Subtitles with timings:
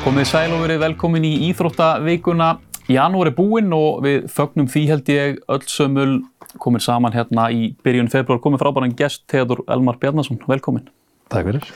[0.00, 2.46] Já, komið sæl og verið velkomin í Íþróttavíkuna.
[2.88, 6.14] Janúar er búinn og við fögnum því held ég öll sömul
[6.62, 8.40] komin saman hérna í byrjun februar.
[8.40, 10.40] Komið frábæran gest, Theodor Elmar Bjarnason.
[10.48, 10.88] Velkomin.
[11.28, 11.68] Takk fyrir.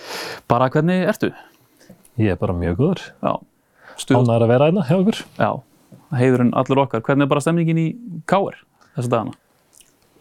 [0.48, 1.34] Bara hvernig ertu?
[2.16, 3.04] Ég er bara mjög góður.
[3.20, 5.20] Ánæður að vera einna hjá okkur.
[5.36, 5.50] Já.
[6.16, 7.04] Heiðurinn allur okkar.
[7.04, 7.88] Hvernig er bara stemningin í
[8.24, 8.56] K.R.
[8.94, 9.36] þessa dagana?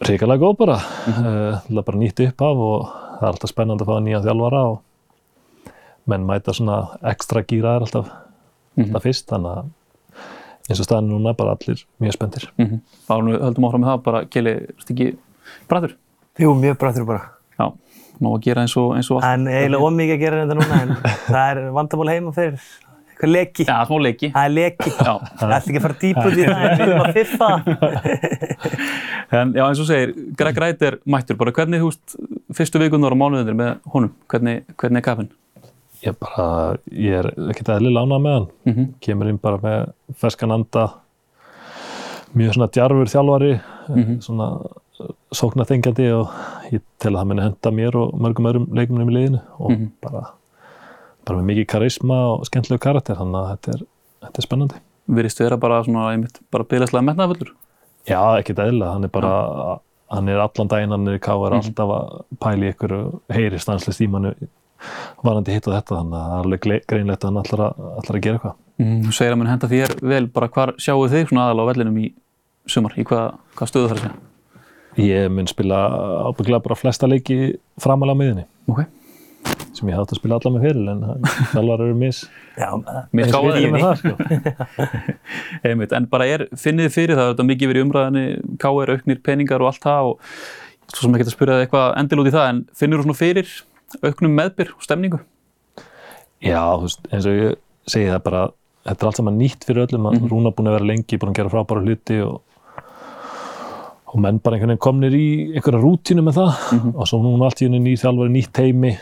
[0.04, 0.82] Ríkilega góð bara.
[0.82, 1.36] Það mm
[1.72, 1.84] -hmm.
[1.88, 4.82] bara nýtt upp af og það er alltaf spennandi að fá nýja þjálfara og
[6.10, 8.86] menn mæta svona ekstra gýraðar alltaf, mm -hmm.
[8.86, 9.28] alltaf fyrst.
[9.28, 9.72] Þannig að
[10.70, 12.48] eins og staðin núna bara allir mjög spenntir.
[12.58, 12.80] Mm -hmm.
[13.08, 13.12] Þá
[13.44, 15.16] höldum áfram með það bara, Kjeli, erst ekki
[15.68, 15.96] bræður?
[16.38, 17.22] Jú, mjög bræður bara.
[17.58, 17.72] Já,
[18.20, 19.34] ná að gera eins og, eins og allt.
[19.34, 20.96] En eiginlega ómikið að gera þetta núna, en
[21.34, 22.60] það er vandamál heima fyrir
[23.14, 23.64] eitthvað leki.
[23.68, 24.30] Já, smá leki.
[24.34, 24.90] Það er leki.
[24.90, 25.12] Já.
[25.38, 27.50] Það ætti ekki að fara dýp út í það, en við erum að fiffa.
[29.38, 31.52] en já, eins og segir, Greg Wright er mættur bara.
[31.52, 32.16] Hvernig, veist,
[32.54, 35.32] fyrstu vikunar á mánuðinir með honum, hvernig, hvernig er kaffinn?
[36.04, 38.46] Ég bara, ég er ekkert eðli lánað með hann.
[38.66, 38.88] Mm -hmm.
[39.00, 40.84] Kemur inn bara með ferskan anda,
[42.34, 43.52] mjög svona djarfur þjálfari,
[43.88, 44.20] mm -hmm.
[44.20, 44.48] svona
[45.34, 46.30] sóknarþengjandi og
[46.72, 49.76] ég tel að það muni henda mér og mörgum öðrum leikumum í liðinu og mm
[49.76, 49.90] -hmm.
[50.02, 50.22] bara,
[51.24, 53.86] bara með mikið karisma og skemmtilegu karakter, þannig að þetta er,
[54.22, 54.74] þetta er spennandi.
[55.06, 57.54] Virðist vera bara svona, einmitt, bara byrjastlega metnaðfullur?
[58.06, 59.80] Já, ekkert eðla, hann er bara, ja.
[60.10, 61.66] hann er allan daginn, hann er í káar, mm -hmm.
[61.66, 64.34] alltaf að pæli ykkur og heyri stanslist í mannu
[65.24, 68.18] varandi hitt og þetta þannig að það er alveg greinlegt að hann ætlar að, ætlar
[68.18, 68.60] að gera eitthvað.
[68.82, 71.68] Mm, þú segir að mann henda þér vel, bara hvar sjáu þig svona aðal á
[71.70, 72.08] vellinum í
[72.70, 74.30] sumar, í hvað, hvað stöðu þarf að segja?
[75.04, 75.78] Ég mun spila
[76.30, 77.38] ábygglega bara flesta leiki
[77.82, 78.86] framalega á miðinni okay.
[79.74, 81.02] sem ég hætti að spila alla með fyrir en
[81.50, 82.20] þalvar eru mis
[83.10, 84.12] mis gáðið með það sko.
[85.66, 88.26] Einmitt, en bara er, finnið þið fyrir það þetta mikið verið umræðinni,
[88.62, 90.28] káir, auknir peningar og allt það og
[90.92, 93.18] svo sem ég geta að spyrja eitthvað endil út í það en finnir þú svona
[93.18, 93.54] fyrir
[94.02, 95.20] auknum meðbyr og stemningu?
[96.44, 97.60] Já, þú veist, eins og ég
[97.90, 98.42] segi það bara,
[98.84, 100.28] þetta er allt saman nýtt fyrir öllum, mm -hmm.
[100.30, 102.40] Rúna búin að vera lengi, búin að gera frábæra hluti og,
[104.06, 106.94] og menn bara einhvern veginn komnir í einhverja rútínu með það mm -hmm.
[106.96, 108.98] og svo núna allt í henni nýtt þjálfari, nýtt teimi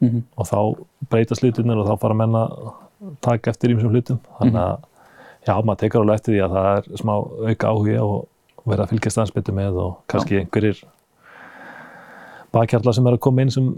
[0.00, 0.22] mm -hmm.
[0.36, 2.72] og þá breytast hlutinir og þá fara menn að
[3.20, 4.78] taka eftir ímsum hlutum, þannig að
[5.46, 7.12] já, maður tekur alveg eftir því að það er smá
[7.48, 8.28] auka áhuga og
[8.64, 10.40] vera að fylgjast aðeins með og kannski já.
[10.40, 10.82] einhverjir
[12.56, 13.68] bakhjarlar sem er að koma inn sem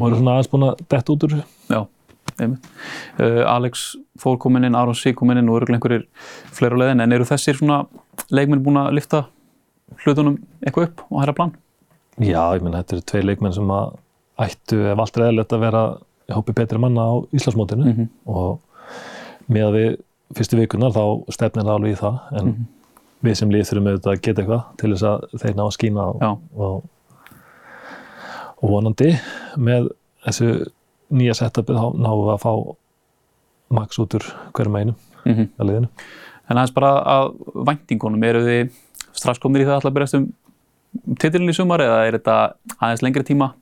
[0.00, 1.46] og eru svona aðeins búin að detta út úr þessu.
[1.72, 1.80] Já,
[2.40, 2.68] einmitt.
[3.20, 3.86] Uh, Alex
[4.22, 6.06] fór komin inn, Aron Sig komin inn og eru einhverjir
[6.56, 7.84] fleira á leiðin, en eru þessir svona
[8.30, 9.26] leikmenn búin að lifta
[10.02, 11.54] hlutunum eitthvað upp og hæra plan?
[12.16, 13.96] Já, ég menn, þetta eru tvei leikmenn sem að
[14.46, 15.82] ættu ef allt er eðlert að vera
[16.32, 18.08] hópi betri manna á Íslandsmótinu mm -hmm.
[18.24, 18.60] og
[19.46, 19.90] með að við
[20.36, 22.66] fyrstu vikunar þá stefnir það alveg í það, en mm -hmm.
[23.20, 26.06] við sem líð þurfum auðvitað að geta eitthvað til þess að þeir ná að skína
[26.06, 26.84] og, og
[28.62, 29.12] og vonandi
[29.56, 29.90] með
[30.26, 30.50] þessu
[31.16, 32.52] nýja setupi þá náum við að fá
[33.76, 35.48] maks út úr hverjum einum mm -hmm.
[35.58, 35.88] að liðinu.
[36.48, 37.32] En aðeins bara að
[37.66, 38.74] væntingunum, eru þið
[39.12, 40.26] strax komnir í það alltaf byrjast um
[41.20, 42.36] titilin í sumar eða er þetta
[42.78, 43.52] aðeins lengri tíma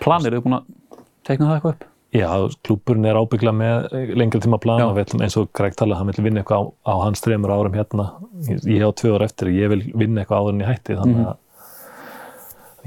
[0.00, 0.64] plan, eru þið búin að
[1.26, 1.86] teikna það eitthvað upp?
[2.10, 2.30] Já,
[2.66, 6.42] klúpurinn er ábyggla með lengri tíma plan og eins og Greg talaði, hann vil vinna
[6.42, 8.08] eitthvað á, á hans trefnur árum hérna,
[8.66, 11.14] ég hef tvö ár eftir og ég vil vinna eitthvað áður en ég hætti þannig
[11.14, 11.38] að mm -hmm.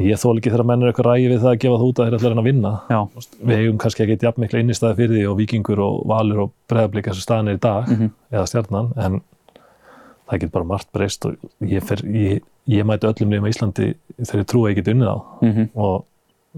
[0.01, 2.07] Ég þól ekki þegar menn er eitthvað ræði við það að gefa það út að
[2.07, 2.71] þeir ætla að vinna.
[2.89, 2.99] Já.
[3.43, 7.09] Við hefum kannski ekki jafn mikla innistæði fyrir því og vikingur og valur og breðablík
[7.11, 8.09] og staðin er í dag mm -hmm.
[8.33, 9.19] eða stjarnan en
[10.27, 13.93] það getur bara margt breyst og ég, fer, ég, ég mæti öllum nefnum í Íslandi
[14.17, 15.69] þegar ég trú að ég get unnið á mm -hmm.
[15.75, 16.05] og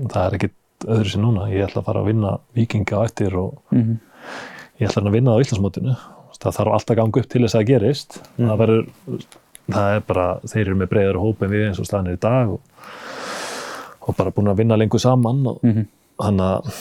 [0.07, 1.49] það er ekkit öðru sem núna.
[1.51, 3.97] Ég ætla að fara að vinna vikinga á eftir og mm -hmm.
[4.79, 5.95] ég ætla að vinna á Íslandsmótinu.
[6.39, 8.21] Það þarf alltaf að ganga upp til þess að gerist.
[8.37, 8.85] Það, verður,
[9.71, 12.19] það er bara, þeir eru með breyðar hóp en við eins og staðin er í
[12.19, 12.61] dag og
[14.05, 15.85] og bara búin að vinna lengur saman og mm -hmm.
[16.21, 16.73] þannig að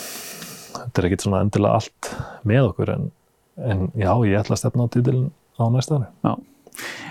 [0.79, 2.11] þetta er ekkert svona endilega allt
[2.45, 3.11] með okkur en,
[3.57, 6.07] en já, ég ætla að stefna á títilin á næsta ári.
[6.25, 6.33] Já,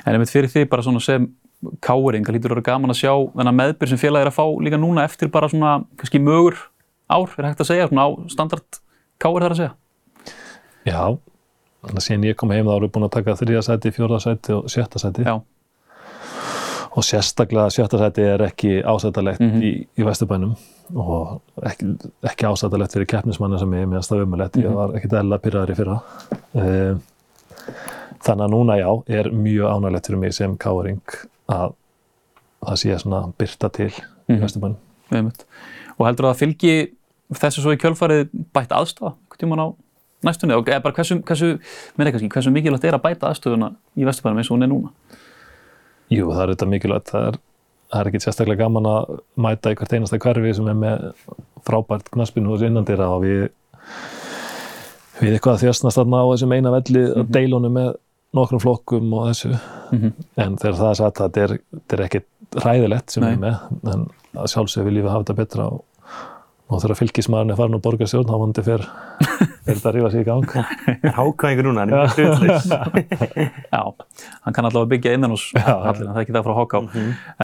[0.05, 1.29] en einmitt fyrir því bara svona sem
[1.79, 4.77] káring, það lítur að vera gaman að sjá þennan meðbyr sem félagir að fá líka
[4.77, 6.55] núna eftir bara svona, kannski mögur
[7.07, 8.79] ár, er hægt að segja, svona á standard
[9.17, 9.73] káir þar að segja?
[10.83, 11.17] Já,
[11.81, 14.53] þannig að síðan ég kom heim þá við búin að taka þrija sæti, fjóra sæti
[14.53, 15.23] og sjötta sæti.
[15.23, 15.39] Já
[16.93, 19.63] og sérstaklega sjötta sæti er ekki ásættalegt mm -hmm.
[19.63, 20.55] í, í Vesturbænum
[20.95, 21.85] og ekki,
[22.23, 25.75] ekki ásættalegt fyrir keppnismanna sem ég meðan staði umulett, ég var ekkert eðla pyrraður í
[25.75, 25.99] fyrra
[26.53, 26.99] um,
[28.23, 31.01] þannig að núna já, er mjög ánægilegt fyrir mig sem káring
[31.47, 31.73] að
[32.65, 34.33] það sé svona byrta til mm -hmm.
[34.33, 34.43] í mhm.
[34.43, 35.31] Vesturbænum
[35.97, 36.87] Og heldur það að fylgi
[37.33, 39.67] þessu svo í kjölfarið bætt aðstofa einhvern tíman á
[40.23, 41.59] næstunni eða bara hversu, hversu,
[41.97, 44.89] hversu mikilvægt er að bæta aðstofuna í Vesturbænum eins og hún er núna?
[46.13, 47.11] Jú, það er þetta mikilvægt.
[47.13, 47.37] Það er,
[47.99, 49.13] er ekki sérstaklega gaman að
[49.47, 51.03] mæta í hvert einasta hverfi sem er með
[51.67, 53.43] frábært knaspinu hos innandira og við
[55.21, 57.89] við eitthvað að þjóstnast þarna á þessum eina velli að deilunum með
[58.33, 59.53] nokkrum flokkum og þessu
[59.93, 60.11] Mhm.
[60.41, 61.51] en þegar það er satt að þetta er,
[61.93, 62.25] er ekkit
[62.63, 63.35] hræðilegt sem Nei.
[63.35, 64.05] við með en
[64.49, 65.83] sjálfsög viljum við hafa þetta betra og,
[66.73, 68.83] og þegar fylgismæðurinn er farin og borgarstjórn þá vondi fer,
[69.67, 70.55] þetta að rífa sig í gang
[71.07, 72.67] Er hákvæðingur núna, hann er mjög hlutlaus.
[73.73, 73.81] Já,
[74.45, 76.83] hann kann allavega byggja innan hos hallin, það er ekki það frá Háká.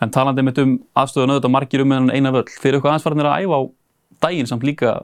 [0.04, 3.30] En talandi mitt um aðstöðun auðvitað margir um meðan eina völl, fyrir eitthvað aðeins farinir
[3.32, 3.62] að æfa á
[4.26, 4.98] daginn samt líka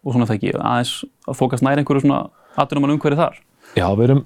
[0.00, 0.92] og svona það ekki, aðeins
[1.28, 2.20] að fókast nær einhverju svona
[2.60, 3.40] atvinnumann umhverju þar.
[3.78, 4.22] Já, við erum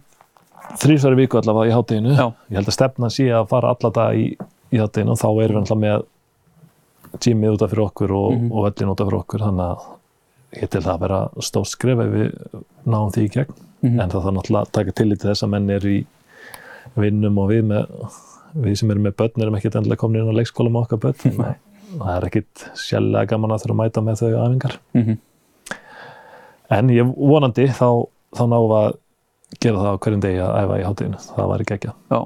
[0.81, 2.27] þrísværi viku allavega í hátteginu Já.
[2.49, 4.27] ég held að stefna sé að fara alla dag í,
[4.73, 6.07] í hátteginu og þá erum við alltaf með
[7.21, 8.53] tímið út af fyrir okkur og, Mhm.
[8.53, 11.99] og vellin út af fyrir okkur þannig að ég til það að vera stórt skref
[12.01, 12.35] ef við
[12.87, 13.55] náum því í gegn.
[13.85, 14.01] Mhm.
[14.01, 16.07] en það þarf náttúrulega að taka tillit til þess að menn eru í
[16.97, 17.87] vinnum og við með
[18.57, 21.15] við sem erum með börn erum ekkert endilega komin inn á leikskóla með okkar börn.
[21.15, 21.57] Þannig
[22.01, 24.79] að það er ekkit sjálflega gaman að þurfa að mæta með þau æfingar.
[24.95, 25.19] Mm
[26.71, 27.89] en ég vonandi þá,
[28.35, 28.95] þá náum við að
[29.63, 32.19] gera það á hverjum degi að æfa í hátteginu það væri geggja Já,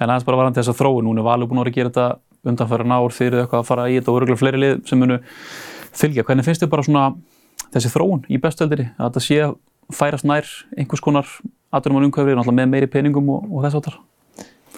[0.00, 1.92] en aðeins bara varandi þess að þróun, núna er Valur búin að vera að gera
[1.94, 2.08] þetta
[2.44, 5.18] undanfæra ár fyrir eitthvað að fara í þetta og örgulega fleiri lið sem munu
[5.92, 6.24] fylgja.
[6.24, 7.04] Hvernig finnst þið bara svona
[7.74, 9.56] þessi þróun í bestöldinni, að þetta sé að
[9.94, 10.46] færast nær
[10.78, 11.26] einhvers konar
[11.72, 13.96] atvinnumann umhverfið, náttúrulega með meiri peningum og, og þess áttar?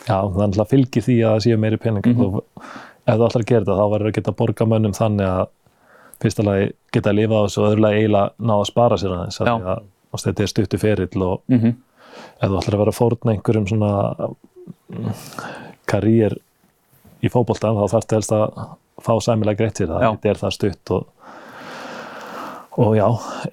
[0.08, 2.40] Já, það náttúrulega fylgir því að það séu meiri pening mm Mhm.
[3.06, 5.46] ef þú ætlar að gera þetta þá verður að geta borga mönnum þannig að
[6.22, 9.14] fyrsta lagi geta að lifa á þessu og öðru lagi eiginlega ná að spara sér
[9.16, 11.74] aðeins að þetta er stuttu ferill og Mm -hmm.
[12.42, 13.90] ef þú ætlar að vera fórna einhverjum svona
[14.92, 15.12] mm,
[15.86, 16.36] karýr
[17.22, 18.56] í fótboltan þá þarfst helst að
[19.02, 21.06] fá sæmilega greitt sér það, þetta er það stutt og,
[22.82, 23.06] og já,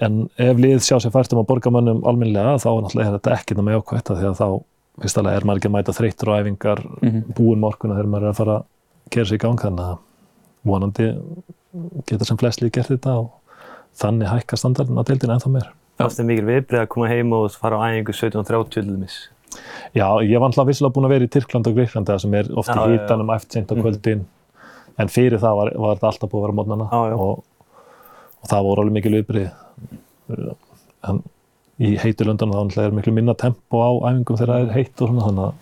[0.06, 3.16] en ef lið sjá sér fært um að borga mönnum alminlega þá er náttúrulega er
[3.18, 4.48] þetta ekkert með jákvætt af því að þá
[5.00, 7.20] fyrsta lagi er maður ekki að mæta þreyttur og æfingar Mhm.
[7.38, 8.64] búin morguna þegar maður er að fara að
[9.16, 9.98] gera sig í gang þannig að
[10.70, 11.08] vonandi
[12.10, 13.30] geta sem flest lík gert þetta og
[14.00, 15.70] þannig hækka standardin á deildinu ennþá meir.
[16.00, 19.18] Það er mikil viðbrið að koma heim og fara á æfingu 17.30 til dæmis.
[19.96, 22.70] Já, ég var alltaf vissilega búin að vera í Tyrkland og Greiklandi sem er oft
[22.70, 24.26] í hítanum eftir seint á kvöldin
[25.00, 27.44] en fyrir það var, var þetta alltaf búið að vera mótnana og,
[28.44, 29.50] og það voru alveg mikil viðbrið
[31.10, 31.24] en
[31.80, 35.02] í heitu löndunum þá náttúrulega er miklu minna tempo á æfingum þegar það er heitt
[35.02, 35.54] og svona þannig að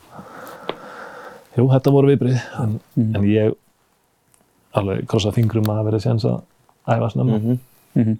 [1.57, 3.15] jú, þetta voru viðbrið en, Mhm.
[3.15, 3.55] en ég
[4.77, 6.41] alveg krossa fingrum að vera séns að
[6.87, 7.59] æfa snemma Mhm.
[7.95, 8.17] Mhm.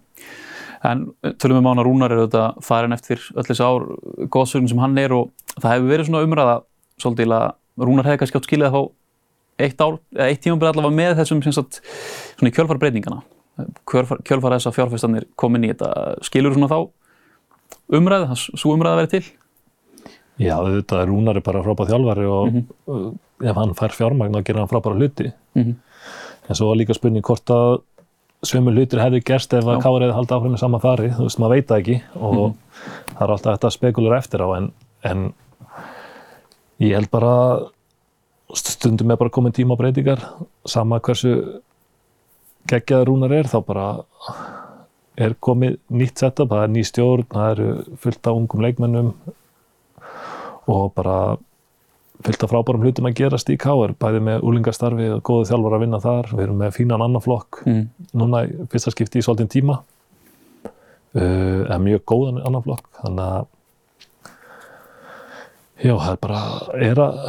[0.86, 3.88] En uh, tölum við mána Rúnar er auðvitað farin eftir öll þessi ár
[4.30, 6.58] góðsögn sem hann er og það hefur verið svona umræða
[7.02, 7.48] svolítið að
[7.88, 8.84] Rúnar hefði kannski átt skilið að fá
[9.58, 9.82] eitt
[10.22, 11.82] eitt tímabili allavega með þessum sagt,
[12.38, 13.24] svona í kjölfar breytingana
[13.90, 15.90] kjölfar, kjölfar þess að fjárfæstanir komin í þetta,
[16.22, 16.78] skilur svona þá
[17.98, 19.24] umræðu, það svo umræða vera til
[20.38, 22.66] Já, þetta er Rúnar bara frábæð þjálfari og Mhm.
[22.88, 23.12] uh,
[23.50, 25.76] ef hann fær fjármagn þá gerir hann frábæra hluti Mhm.
[26.50, 27.82] en svo var líka spurning hvort að
[28.46, 29.82] sömu hlutir hefði gerst ef að.
[29.82, 32.44] Kári hefði haldið áfram með sama fari, þú veist, maður veit það ekki og
[33.14, 34.70] það er alltaf þetta spekulur eftir á en,
[35.10, 35.24] en
[36.84, 37.34] ég held bara
[38.58, 40.22] stundum er bara komin tíma á breytingar
[40.68, 41.34] sama hversu
[42.70, 43.88] geggjaður Rúnar er þá bara
[45.18, 49.12] er komið nýtt setup, það er ný stjórn það eru fullt af ungum leikmennum
[50.68, 51.18] og bara
[52.26, 55.84] fullt af frábærum hlutum að gerast í Káar bæði með úlingastarfi og góðu þjálfur að
[55.86, 57.84] vinna þar við erum með fínan annan flokk mm.
[58.18, 63.46] núna í fyrsta skipti í svolítinn tíma uh, en mjög góðan annan flokk þannig að
[65.86, 66.42] já, það er bara
[66.90, 67.24] er að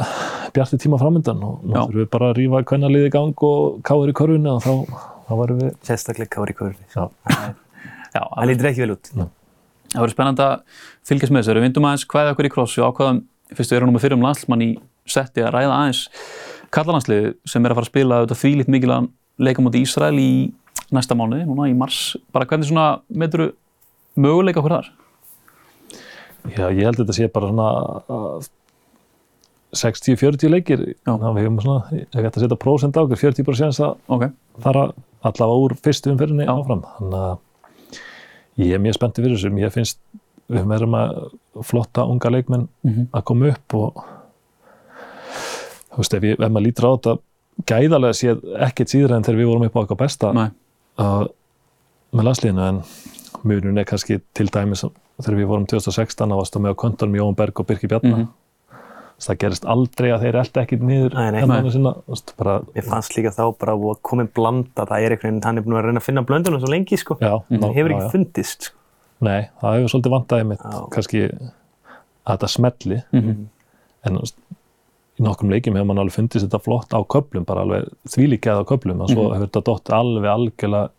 [0.57, 3.81] bjarti tíma framöndan og nú þurfum við bara að rífa hvernig liði í gang og
[3.85, 6.85] Káar í körfunni og þá, þá varum við Sérstaklega kári kvörli.
[6.95, 7.05] já,
[8.13, 9.11] Já, Það lítur ekki vel út.
[9.89, 10.55] Það verður spennandi að
[11.09, 11.55] fylgjast með þessu.
[11.57, 13.19] Við vindum aðeins hvaðið okkur í krossi og ákvaðum,
[13.57, 14.69] fyrstu erum við fyrir um landsmann í
[15.09, 16.03] setti að ræða aðeins
[16.75, 20.29] kallalandsliði sem er að fara að spila auðvitað þvílitt mikilvægan leikamóti Ísrael í
[20.93, 22.15] næsta mánuði, núna í mars.
[22.33, 23.51] Bara hvernig svona meðuru
[24.19, 24.89] möguleika okkur þar?
[26.55, 27.67] já, ég held að þetta sé bara svona
[28.09, 28.47] uh,
[29.75, 31.11] 60-40 leikir Já.
[31.13, 34.25] Ná, við hefum svona, ég ætti að setja prósent á okkur 40% að Ok,
[34.63, 34.85] fara
[35.19, 36.53] allavega úr fyrstu umferðinni Já.
[36.55, 40.01] áfram þannig að ég er mjög spenntið fyrir þessu ég finnst
[40.49, 43.07] við erum að flotta unga leikmenn Mhm.
[43.13, 44.03] að koma upp og
[45.93, 47.15] þú veist ef, ég, ef maður lítur á þetta
[47.69, 50.49] gæðarlega séð ekkert síður en þegar við vorum upp á eitthvað besta Nei.
[50.99, 51.25] uh,
[52.15, 52.81] með landsliðinu en
[53.43, 54.85] munun er kannski til dæmis
[55.19, 58.27] þegar við vorum 2016 að varstu með á kontunum Jóhann Berg og Birki Bjarnar Mhm.
[59.19, 63.73] það gerist aldrei að þeir elda ekkit niður hermanninn sinna, Mér fannst líka þá bara
[63.75, 66.61] að koma blanda, það er einhvern veginn, hann er búin að reyna að finna blöndunum
[66.61, 67.17] svo lengi, sko.
[67.19, 68.11] já, ná, Það hefur já, ekki já.
[68.13, 68.75] fundist, sko.
[69.21, 70.89] Nei, það hefur svolítið vantaði mitt Já.
[70.93, 73.47] kannski að þetta smelli Mhm.
[74.05, 74.37] en þú veist,
[75.19, 78.69] í nokkrum leikjum hefur mann alveg fundist þetta flott á köplum bara alveg þvílíkjað á
[78.69, 79.33] köplum en svo Mhm.
[79.35, 80.89] hefur þetta dott alveg algjörlega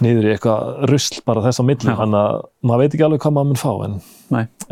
[0.00, 1.96] niður í eitthvað rusl bara þess á milli, Já.
[1.98, 3.96] þannig að maður veit ekki alveg hvað maður mun fá, en,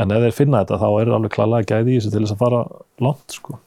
[0.00, 2.42] en ef þeir finna þetta þá eru alveg klálega gæði í þessu til þess að
[2.44, 2.60] fara
[3.04, 3.58] langt, sko.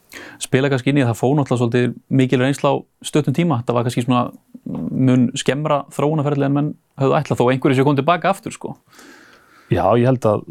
[0.42, 3.74] spila kannski inn í að það fóð náttúrulega svolítið mikil reynsla á stöttum tíma þetta
[3.78, 4.24] var kannski svona
[4.64, 6.70] mun skemmra þróunaferðilega en menn
[7.00, 8.76] höfðu ætlað þó einhverju sem kom tilbaka aftur sko
[9.72, 10.42] Já, ég held að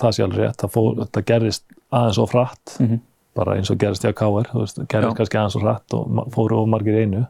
[0.00, 3.00] það sé alveg rétt, það, fór, það gerist aðeins og hratt, Mhm.
[3.36, 5.16] bara eins og gerist hjá KR, þú veist, gerist Já.
[5.18, 7.26] kannski aðeins og hratt og fóru of margir í einu.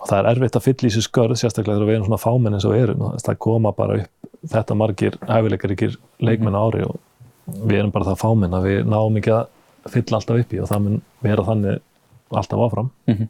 [0.00, 2.54] Og það er erfitt að fylla í sér skörð, sérstaklega þegar við erum svona fámenn
[2.56, 6.96] eins og erum, það koma bara upp þetta margir hæfileikaríkir leikmenn á ári og
[7.68, 10.68] við erum bara það fámenn að við náum ekki að fylla alltaf upp í og
[10.70, 11.80] það mun vera þannig
[12.40, 12.90] alltaf áfram.
[13.10, 13.28] Mhm.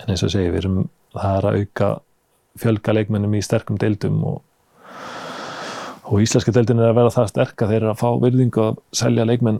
[0.00, 1.88] En eins og segi, við erum, það er að auka
[2.58, 4.42] fjölga leikmennum í sterkum deildum og
[6.08, 8.76] og íslenska deildin er að vera það sterk að þeir eru að fá virðingu að
[8.96, 9.58] selja leikmenn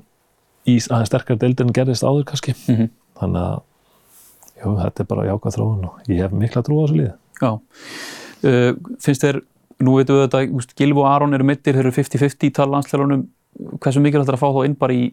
[0.69, 2.88] í aðeins sterkar deildin gerðist áður kannski Mhm.
[3.21, 3.61] þannig að
[4.65, 7.12] jú, þetta er bara jákvæð þróun og ég hef mikla trú á þessu liði
[7.43, 7.50] Já.
[8.45, 8.73] Uh,
[9.03, 9.41] finnst þér,
[9.83, 13.27] nú veitum við þetta, úst, Gilvo og Aron eru mittir, þeir eru 50-50 í talanslælunum,
[13.83, 15.05] hversu mikilvægt er að fá þá inn bara í,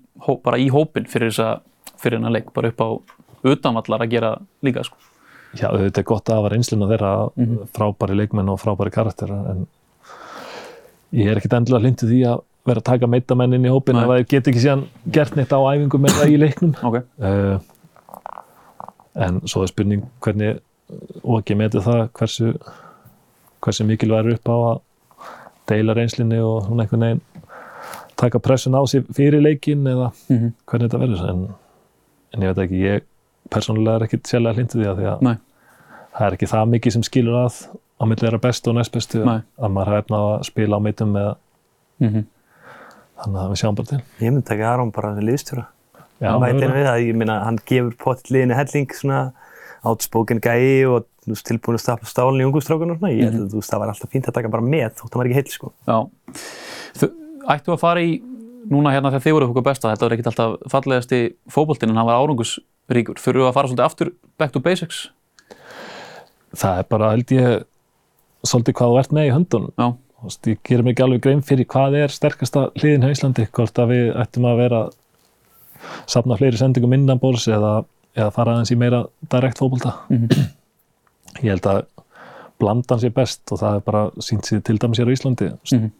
[0.46, 1.60] bara í hópin fyrir þessa,
[2.02, 2.90] fyrir hennar leik, bara upp á
[3.46, 4.32] utanvallar að gera
[4.66, 4.98] líka, sko.
[5.56, 7.60] Já, þetta er gott að hafa reynsluna þeirra Mhm.
[7.78, 9.68] frábæri leikmenn og frábæri karakter en
[11.14, 14.10] ég er ekkit endilega hlindið því að vera að taka meitamenn inn í hópin ef
[14.10, 14.84] þeir get ekki síðan
[15.14, 16.98] gert neitt á æfingu með það í leiknum Ok.
[17.22, 17.60] uh,
[19.16, 20.58] en svo er spurning hvernig
[21.24, 22.52] og ekki metið það hversu
[23.66, 24.82] hversu mikilvæg er upp á að
[25.72, 27.22] deila reynslinni og svona einhvern veginn
[28.16, 31.42] taka pressun á sig fyrir leikin eða Mm hvernig þetta verður en,
[32.34, 33.08] en ég veit ekki, ég
[33.52, 35.36] persónulega er ekkit sérlega hlindið því að því að Nei.
[36.18, 37.60] það er ekki það mikið sem skilur að
[37.96, 39.40] á milli þeirra bestu og næst bestu Nei.
[39.58, 41.34] að maður hafa efna að spila á meitum með
[42.04, 42.26] Mm
[43.16, 45.62] þannig að við sjáum bara til Ég myndi taka Aron bara sem liðstjóra.
[46.22, 49.24] Já, hann henni við það, ég minna, hann gefur pottitt liðinu helling svona
[49.86, 53.12] átspoken gæi og þú tilbúin að stapla stálinn í ungustrákun og svona.
[53.14, 55.20] Ég held að þú veist, það var alltaf fínt að taka bara með þótt það
[55.22, 55.74] var ekki heill, sko.
[55.90, 55.98] Já.
[57.02, 57.10] Þau,
[57.56, 58.16] ættu að fara í,
[58.72, 62.08] núna hérna þegar þið voru okkur besta, þetta var ekkit alltaf fallegasti fótboltinn en hann
[62.08, 63.20] var árangusríkur.
[63.20, 65.08] Þurfum við að fara svolítið aftur back to basics?
[66.60, 67.66] það er bara held ég
[68.46, 69.88] svolítið hvað þú ert með í höndunum Já.
[70.16, 73.48] Þú veist, ég gerir mig ekki alveg grein fyrir hvað er sterkasta hliðin hjá Íslandi
[73.52, 74.82] hvort að við ættum að vera
[76.08, 77.74] safna fleiri sendingum innanbórs eða,
[78.16, 80.30] eða fara aðeins í meira direkt fótbolta Mhm.
[81.44, 81.84] ég held að
[82.60, 85.92] blandan sé best og það er bara sínt sér til dæmis hér á Íslandi Mhm.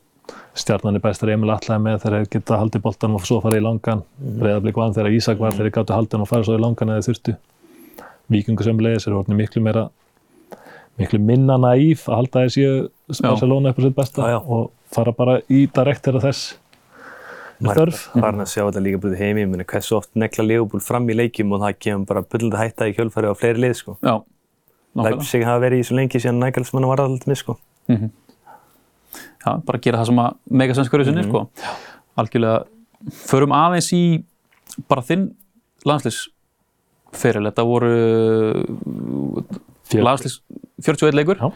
[0.56, 3.60] stjarnan er best þegar Emil Atlaði með þegar þeir geta haldið boltan og svo farið
[3.60, 4.40] í langan mm.
[4.42, 7.06] reyðablík vann þegar Ísak var þegar þeir gáttu haldið og farið svo í langan eða
[7.10, 7.36] þurftu
[8.34, 9.84] vikingu sem leiðis er orðin miklu meira
[10.98, 12.66] miklu minna naíf að halda þessi
[13.22, 14.40] Barcelona upp á sitt besta Já, já.
[14.48, 16.56] og fara bara í direkt þegar þess
[17.64, 21.08] þörf Farin að sjá þetta líka brútið heimi, ég minna, hversu oft negla Leopold fram
[21.10, 23.98] í leikjum og það kemur bara bullandi hætta í kjölfæri á fleiri lið, sko.
[24.02, 24.16] Já.
[24.96, 25.16] Nákvæmlega.
[25.16, 27.58] Leipzig hafa verið í svo lengi síðan Nagelsmann var alltaf með, sko.
[27.92, 28.12] Mhm.
[29.46, 31.46] Já, bara gera það sem að megasens hverju sinni, sko.
[32.18, 32.66] Algjörlega,
[33.30, 34.04] förum aðeins í
[34.90, 35.28] bara þinn
[35.86, 37.46] landslisferil.
[37.52, 38.66] Þetta voru
[39.94, 40.40] landslis
[40.82, 41.38] 41 leikur.
[41.40, 41.52] Já.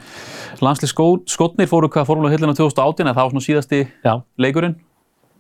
[0.63, 4.77] Landslis skotnir fóru hvað fórmulega hillina 2018 en það var svona síðasti Já, leikurinn.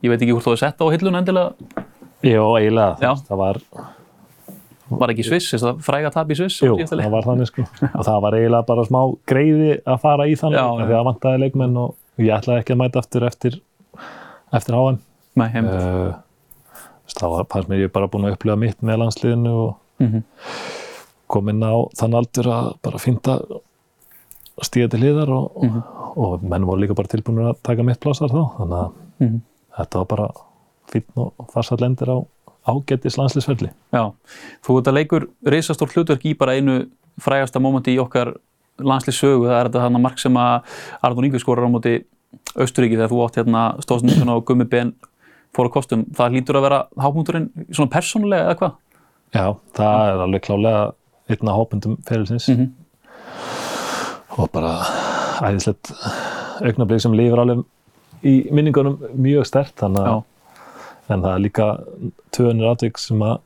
[0.03, 1.85] Ég veit ekki hvort þú hefði sett á hilluna endilega.
[2.23, 3.13] Jó, eiginlega, Já.
[3.27, 3.61] það var
[4.89, 6.61] Var ekki Sviss, þess að fræga tap í Sviss.
[6.65, 7.61] Jú, það var þannig sko
[7.93, 11.41] og það var eiginlega bara smá greiði að fara í þannig Já, því að vantaði
[11.43, 13.59] leikmenn og ég ætlaði ekki að mæta aftur eftir
[14.57, 14.97] eftir HM
[15.37, 15.67] Nei, heim.
[15.69, 16.15] uh,
[17.13, 20.23] það var fannst mér ég bara búin að upplifa mitt með landsliðinu og Mhm.
[21.27, 23.37] kom inn á þann aldur að bara fínta
[24.65, 25.83] stíða til hliðar og, Mhm.
[26.17, 28.91] og menn voru líka bara tilbúin að taka mitt plásar þá þannig að
[29.21, 29.41] Mhm.
[29.77, 30.27] Þetta var bara
[30.89, 32.17] fínn og farsall endir á
[32.69, 33.71] ágættis landsliðsferli.
[33.95, 34.03] Já,
[34.65, 36.81] þú þetta leikur reisastór hlutverk í bara einu
[37.21, 38.35] frægasta mómenti í okkar
[38.79, 41.95] landslýssögu, það er þetta þarna mark sem að Arnur Ingvi skorar á móti
[42.59, 44.93] Östuríki þegar þú átt hérna stóðsnýttuna og Gummi Ben
[45.55, 48.75] fór á kostum, það hlýtur að vera hápunkturinn svona persónulega eða hvað?
[49.33, 49.45] Já,
[49.77, 50.83] það er alveg klálega
[51.29, 52.47] einn af hópundum ferilsins.
[52.49, 52.69] Mhm.
[54.39, 54.71] og bara
[55.43, 55.91] æðislegt
[56.63, 57.65] augnablík sem lifir alveg
[58.25, 60.21] í minningunum mjög stert þannig að
[61.09, 61.67] en það er líka
[62.35, 63.39] tvöunir atvik sem að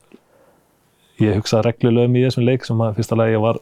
[1.22, 3.60] ég hugsaði reglulega um í þessum leik sem að fyrsta lagi ég var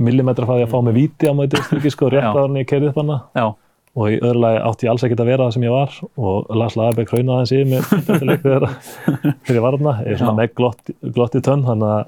[0.00, 2.90] millimetra frá því að fá mig víti á mæti sko rétt áður en ég keirði
[2.90, 3.18] upp hana.
[3.98, 5.90] Og í öðru lagi átti ég alls ekkert að vera það sem ég var
[6.26, 8.66] og Lars Lagerberg hans yfir mig þetta leik þegar
[9.44, 9.94] þegar ég var þarna.
[10.06, 10.82] Ég er svona með glott,
[11.16, 12.04] glott í tönn þannig að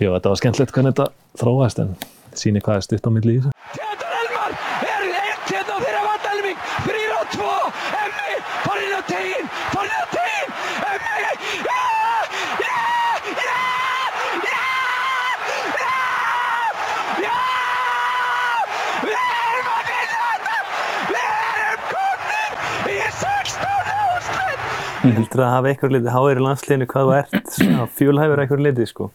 [0.00, 1.06] jú, þetta var skemmtilegt hvernig þetta
[1.44, 1.94] þróaðist en
[2.40, 4.52] síni hvað er stutt á milli í þessu Theodor Elmar
[4.88, 7.48] er 1 hérna fyrir Vandalvik 3 og 2
[8.02, 8.32] Emmi
[8.66, 10.48] farin á tegin farin á tegin
[10.90, 11.16] Emmi
[11.68, 11.80] já
[12.64, 12.78] já já
[13.40, 13.58] já
[17.20, 17.38] já
[19.04, 19.20] já
[25.00, 28.90] heldur að hafa eitthvað litið háir í landsliðinu hvað þú ert svona fjölhæfur eitthvað litið
[28.90, 29.08] sko.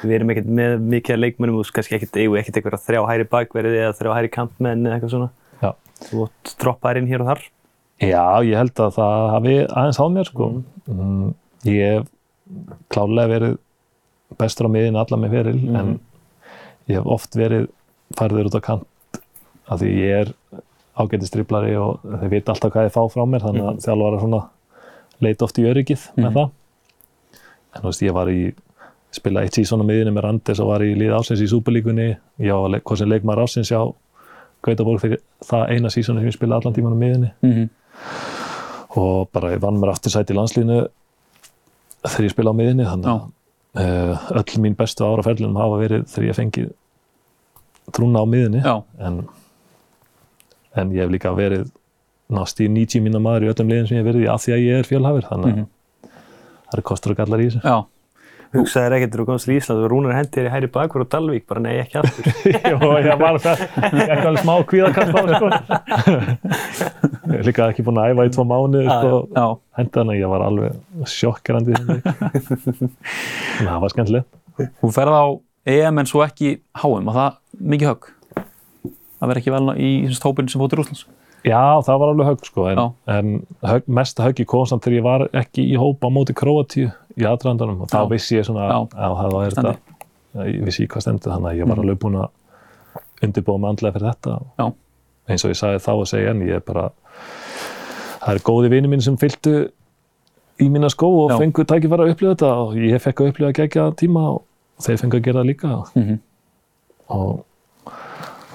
[0.00, 3.00] Við erum ekkert með mikið af leikmönnum og kannski ekkert eigum við ekkert eitthvað þrjá
[3.10, 5.30] hæri bakverði eða þrjá hæri kampmenn eða eitthvað svona.
[5.60, 5.70] Já.
[6.06, 7.42] Þú átt droppaðir inn hér og þar.
[8.00, 10.48] Já, ég held að það hafi aðeins á mér sko.
[10.88, 11.26] Mm.
[11.68, 12.08] Ég hef
[12.90, 13.58] klálega verið
[14.40, 15.92] bestur á miðin alla með feril en
[16.90, 17.68] ég hef oft verið
[18.18, 19.20] færður út á kant
[19.70, 20.32] af því ég er
[20.98, 24.40] ágætið striplari og þeir vita alltaf hvað ég fá frá mér þannig að þjálfara svona
[25.20, 26.50] leita oft í öryggið með það.
[27.74, 28.40] En þú veist ég var í
[29.14, 32.08] spila eitt sísón á miðinu með Randes og var í líð ásins í Súperlíkunni
[32.38, 33.80] ég var leik- hvað sem leikmaður ásins hjá
[34.62, 37.68] Gautaborg fyrir það eina sísónu sem ég spila allan tíman á miðinu Mm
[38.96, 40.76] og bara ég vann mér aftur sæti í landslínu
[42.02, 43.20] þegar ég spila á miðinni þannig að
[43.78, 46.64] uh, öll mín bestu ára ferlunum hafa verið þegar ég fengi
[47.94, 49.20] trúna á miðinni Já, en,
[50.74, 51.68] en ég hef líka verið
[52.30, 54.66] nást í 90 mínu maður í öllum liðin sem ég hef í að því að
[54.66, 55.64] ég er fjölhafur þannig að
[56.10, 57.76] það eru kostur og gallar í þessu já,
[58.50, 61.10] Hugsaðir ekkert þegar þú komst til Ísland og Rúnar hendi þér í hæri bakverð og
[61.12, 62.24] Dalvík, bara nei, ekki aftur.
[62.72, 65.50] Jó, ég var er alveg smá kvíðakast á sko.
[67.30, 69.46] ég er líka ekki búin að æfa í tvo mánu sko, já,
[69.78, 71.78] henda hana, ég var alveg sjokkerandi
[73.60, 74.40] það var skemmtilegt
[74.82, 75.24] Þú ferð á
[75.70, 77.38] EM en svo ekki HM og það
[77.70, 78.10] mikið högg.
[78.40, 81.06] Það verður ekki vel í þessum tópinn sem fóttur Úslands.
[81.44, 83.28] Já, það var alveg högg sko, en, en
[83.64, 87.24] högg, mesta höggi kom samt þegar ég var ekki í hópa á móti Króatíu í
[87.24, 88.08] aðdraðandanum og þá Já.
[88.10, 88.76] vissi ég svona Já.
[88.92, 89.72] að það var þetta,
[90.50, 92.28] ég vissi ég hvað stendur þannig að ég var alveg búinn að
[93.24, 94.66] undirbúa mig andlega fyrir þetta Já.
[95.30, 96.84] eins og ég sagði þá að segja en ég er bara
[98.20, 99.54] það er góði vini mín sem fylgdu
[100.60, 103.86] í mína skó og fengu tækifæra að upplifa þetta og ég fekk að upplifa gegja
[103.96, 104.42] tíma og
[104.84, 106.18] þeir fengu að gera það líka Mhm.
[107.16, 107.44] og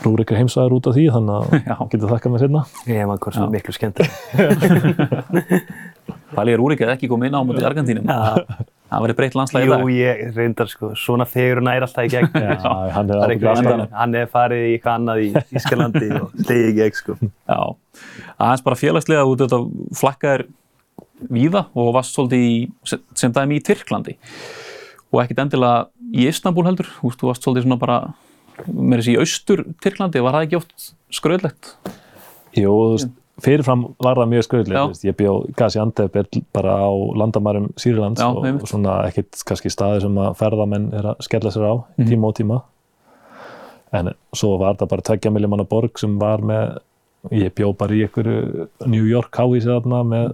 [0.05, 1.43] Rúrik er heimsæður út af því þannig að
[1.79, 3.97] hann getur þakkað mér seinna Ég maður hvort sem miklu skemmt.
[6.35, 8.05] Palli er úrik eða ekki komið inn á mútið Argentínum.
[8.85, 9.89] Það verður breytt landslægi í jú, dag.
[9.95, 12.29] ég reyndar sko, svona fegur og næri alltaf í gegn.
[12.45, 12.49] Já,
[12.93, 15.25] hann er Það er ábyggilega einhver, alltaf hann, hann er farið í eitthvað annað í
[15.59, 17.11] Ískalandi og slegið í gegn sko.
[17.25, 17.59] Já,
[18.35, 19.59] aðeins bara félagslega út þetta
[20.01, 20.41] flakkaðir
[21.33, 22.47] víða og varst svolítið í,
[23.17, 24.13] sem dæmi í Tyrklandi
[25.09, 25.77] og ekkit endilega
[26.13, 27.97] í Istanbul heldur, þú veist, þú varst svolítið svona bara
[28.63, 31.71] með þessi í austur Tyrklandi, var það ekki oft skröðlegt?
[32.55, 33.11] Jú, þú veist,
[33.43, 34.47] fyrirfram var það mjög Já.
[34.47, 39.71] skröðlega, ég bjó Gaziantep er bara á landamærum Sýrlands Já, og, og svona ekkit kannski
[39.73, 42.61] staði sem að ferðamenn er að skella sér á tíma og tíma.
[43.95, 46.79] En svo var það bara tveggja miljumanna borg sem var með
[47.35, 50.33] ég bjó bara í einhverju New York háísi þarna með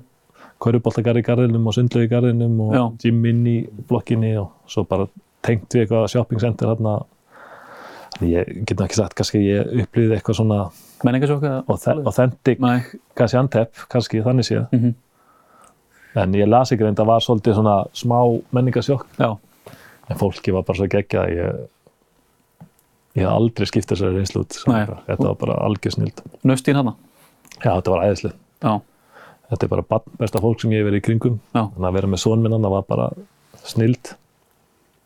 [0.62, 3.58] kauruboltagarði í garðinum og sundlu í garðinum og inn í
[3.90, 5.08] blokkinni og svo bara
[5.42, 7.21] tengt við eitthvað shopping center þarna Þannig
[8.28, 10.60] ég get ekki sagt kannski ég upplýði eitthvað svona
[12.06, 12.82] authentic Nei,
[13.18, 14.68] Gaziantep, kannski þannig séð.
[14.72, 14.94] Mhm.
[16.16, 18.18] en ég las ekki reynd að var svolítið svona smá
[18.52, 19.38] menningasjokk já,
[20.10, 21.68] en fólki var bara svo geggja að ég
[23.16, 24.58] ég hef aldrei skipt þessari reynslu út
[25.08, 26.94] þetta var bara algjör snild nöstín hana.
[27.64, 28.36] já, þetta var æðislega
[29.52, 31.40] þetta er bara besta fólk sem ég hef verið í kringum.
[31.56, 31.64] Já.
[31.74, 33.10] þannig að vera með son minn það var bara
[33.64, 34.16] snild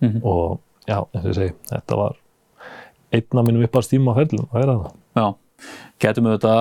[0.02, 0.20] Mhm.
[0.24, 2.16] og já, eins og ég segi þetta var
[3.16, 4.94] einn af mínum uppáðs tíma á ferlum að vera það.
[5.16, 5.28] Já.
[6.04, 6.54] Getum við þetta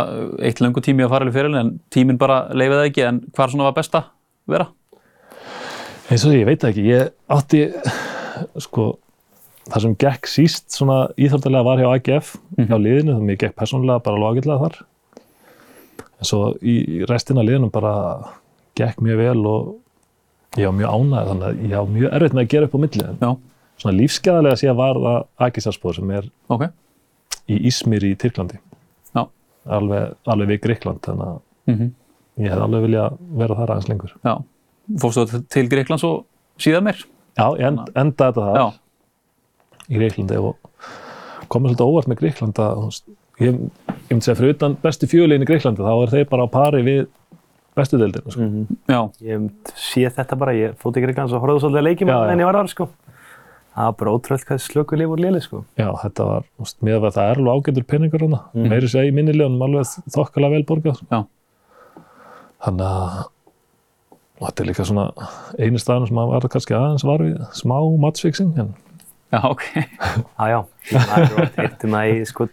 [0.47, 3.55] eitt löngu tími að fara alveg fyrir en tíminn bara leifið það ekki en hvað
[3.55, 4.11] svona var best að
[4.55, 4.71] vera?
[6.11, 7.61] eins og ég veit það ekki, ég átti
[8.63, 8.89] sko
[9.71, 13.57] það sem gekk síst svona íþróttalega var hjá AGF hjá liðinu, þannig að ég gekk
[13.61, 14.77] persónulega bara lókilega þar.
[16.21, 17.95] En svo í restina af liðinum bara
[18.79, 22.45] gekk mjög vel og ég var mjög ánægð þannig að ég var mjög erfitt með
[22.45, 23.07] að gera upp á milli.
[23.09, 23.31] En Já,
[23.81, 26.67] svona lífskeðalega sé að var það Akisarspor sem er ok.
[27.51, 28.61] í Ísmir í Tyrklandi
[29.15, 29.25] Já.
[29.79, 31.93] alveg, alveg við Gríkland þannig að Mm
[32.35, 33.03] ég hef alveg vilja
[33.39, 34.33] vera þar aðeins lengur Já,
[35.01, 36.25] fórstu þú til Greiklands og
[36.61, 36.99] síðan meir?
[37.39, 38.65] Já, ég end, enda þetta þar Já,
[39.95, 40.57] í Greiklandi og
[41.53, 42.83] komið svolítið óvart með Greiklandi að
[43.45, 46.55] ég, ég myndi segja fyrir utan bestu fjöliðin í Greiklandi þá er þeir bara á
[46.59, 47.01] pari við
[47.79, 48.51] bestu deildinu sko.
[48.91, 49.47] já, Ég
[49.79, 52.33] sé þetta bara, ég fótt ekki hans og horfði svolítið að leikjum Já, já.
[52.35, 52.89] en ég var þar sko.
[53.75, 55.65] Það var bara ótrúlega hvað slöku líf og léli sko.
[55.81, 58.69] Já, þetta var, veist, með að það er alveg ágætur peningur hana, mm.
[58.71, 61.09] meiri segja í minnilegunum alveg þokkala vel borgað sko.
[61.11, 61.25] já,
[62.65, 63.19] þannig að
[64.45, 65.05] þetta er líka svona
[65.59, 68.73] einu staðan sem að var kannski aðeins var við smá matchfixing en
[69.35, 69.63] já, ok.
[70.39, 70.59] Já, já,
[70.93, 72.47] það er rótt heittum að ég sko,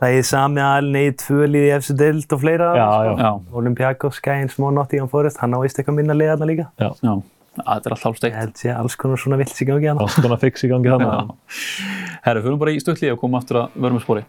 [0.00, 2.70] það er sami aðalinn í tvö liði efstu deild og fleira.
[2.78, 3.30] já, já, Já,
[3.60, 6.70] Olympiakos, Skæin, smá Nottingham Forest, hann á vist eitthvað minna liða þarna líka.
[6.80, 7.12] já, já.
[7.64, 8.36] Það er allt Ég hálfsteikt.
[8.38, 9.98] held sé alls konar svona vilt sig gangi hann.
[9.98, 11.34] alls konar fix í gangi þannig.
[12.24, 14.24] Herru, fyrir bara í stöðli og koma aftur að vörmum spori.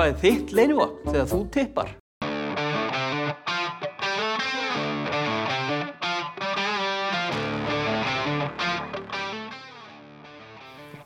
[0.00, 1.88] Er þitt leinivopn þegar þú tippar?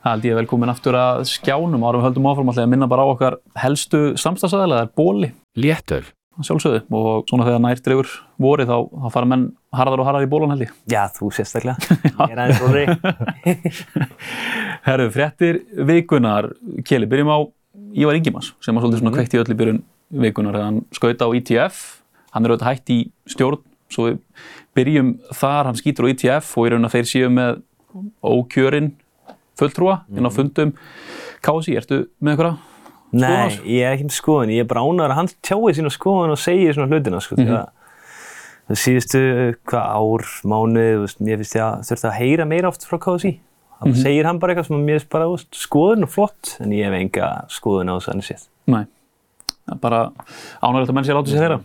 [0.05, 3.11] Held ég velkomin aftur að skjánum árum við höldum áfram alltaf að minna bara á
[3.11, 6.05] okkar helstu samstagsæðilega, það er bóli, Léttöl.
[6.45, 8.15] sjálfsögðu og svona þegar nær dreifur
[8.47, 10.73] vorið þá, þá fara menn harðar og harðar í bólan held ég.
[10.91, 11.99] Já, þú sérstaklega.
[12.31, 12.87] Ég er aðeins róri.
[14.87, 16.53] Herru, fréttir vikunar,
[16.87, 17.39] Kjeli, byrjum á
[17.95, 19.85] Ívar Ingimas sem var svolítið svona kveikt í öll í byrjun
[20.25, 21.81] vikunar þegar hann skauta á ITF,
[22.35, 22.99] hann er auðvitað hætt í
[23.31, 24.19] stjórn, svo við
[24.75, 27.63] byrjum þar, hann skýtur á ITF og í raun að þeir séu með
[28.27, 28.93] ókjörinn
[29.59, 30.75] fulltrúa inn á fundum
[31.45, 32.55] KSI, ertu með einhverja?
[33.15, 34.51] Nei, ég er ekki með skoðun.
[34.51, 37.37] Ég er bara ánæður að hann tjáði sína skoðun og segir svona hlutina, sko.
[37.39, 37.83] Mm -hmm.
[38.65, 39.21] Það síðustu,
[39.69, 42.99] hvað, ár, mánuð, mér finnst ég að þurfti að heyra meira oft frá
[43.85, 43.93] KSI.
[43.95, 46.73] Það segir hann bara eitthvað sem mér finnst bara, þú veist, skoðun og flott, en
[46.75, 48.47] ég hef enga skoðun á þessu annars séð.
[48.75, 48.83] Nei,
[49.53, 50.01] það er bara
[50.61, 51.61] ánægilegt að menn sér látið sér þeirra.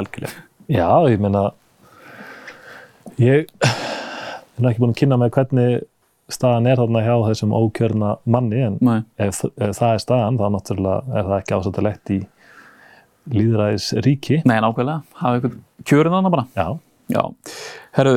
[0.00, 0.42] Algjörlega.
[0.68, 1.44] Já, ég meina
[3.18, 5.78] ég er ekki búinn að kynna með hvernig
[6.28, 8.76] staðan er þarna hjá þessum ókjörna manni en
[9.16, 12.18] ef, ef það er staðan þá náttúrulega er það ekki ásættilegt í
[13.28, 14.42] líðræðis ríki.
[14.48, 15.56] Nei, nákvæmlega, hafa eitthvað
[15.88, 16.46] kjörinn þarna bara.
[16.56, 16.68] Já,
[17.08, 17.22] Já,
[17.96, 18.14] herru,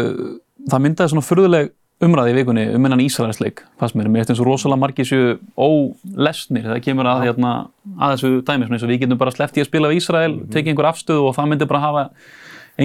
[0.68, 1.70] það myndaði svona furðuleg
[2.06, 5.36] umræði í vikunni um hennan Ísraelsleik, fannst mér, mér finnst eins og rosalega margir séu
[5.56, 7.52] ólesnir þegar kemur að, hérna,
[7.98, 10.32] að þessu dæmi, svona eins og við getum bara sleppt í að spila við Ísrael,
[10.54, 12.06] tekið einhver afstöðu og það myndi bara hafa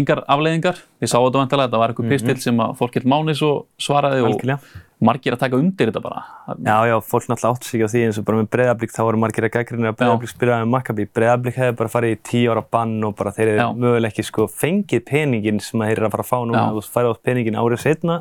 [0.00, 0.82] engar afleiðingar.
[1.02, 4.22] Ég sá þetta vantilega, þetta var eitthvað pistill sem að fólk helt máni svo svaraði
[4.24, 4.82] og Algjörlega.
[5.06, 6.22] margir að taka undir þetta bara.
[6.56, 9.20] Já, já, fólk náttúrulega átt sig á því eins og bara með Breiðablík þá voru
[9.20, 11.06] margir að gaggrinna að Breiðablík spilaði með Maccabi.
[11.18, 14.46] Breiðablík hefði bara farið í tíu ára bann og bara þeir hefði mögulega ekki sko
[14.48, 17.82] fengið peningin sem þeir eru að fara að fá núna og færið átt peningin árið
[17.84, 18.16] setna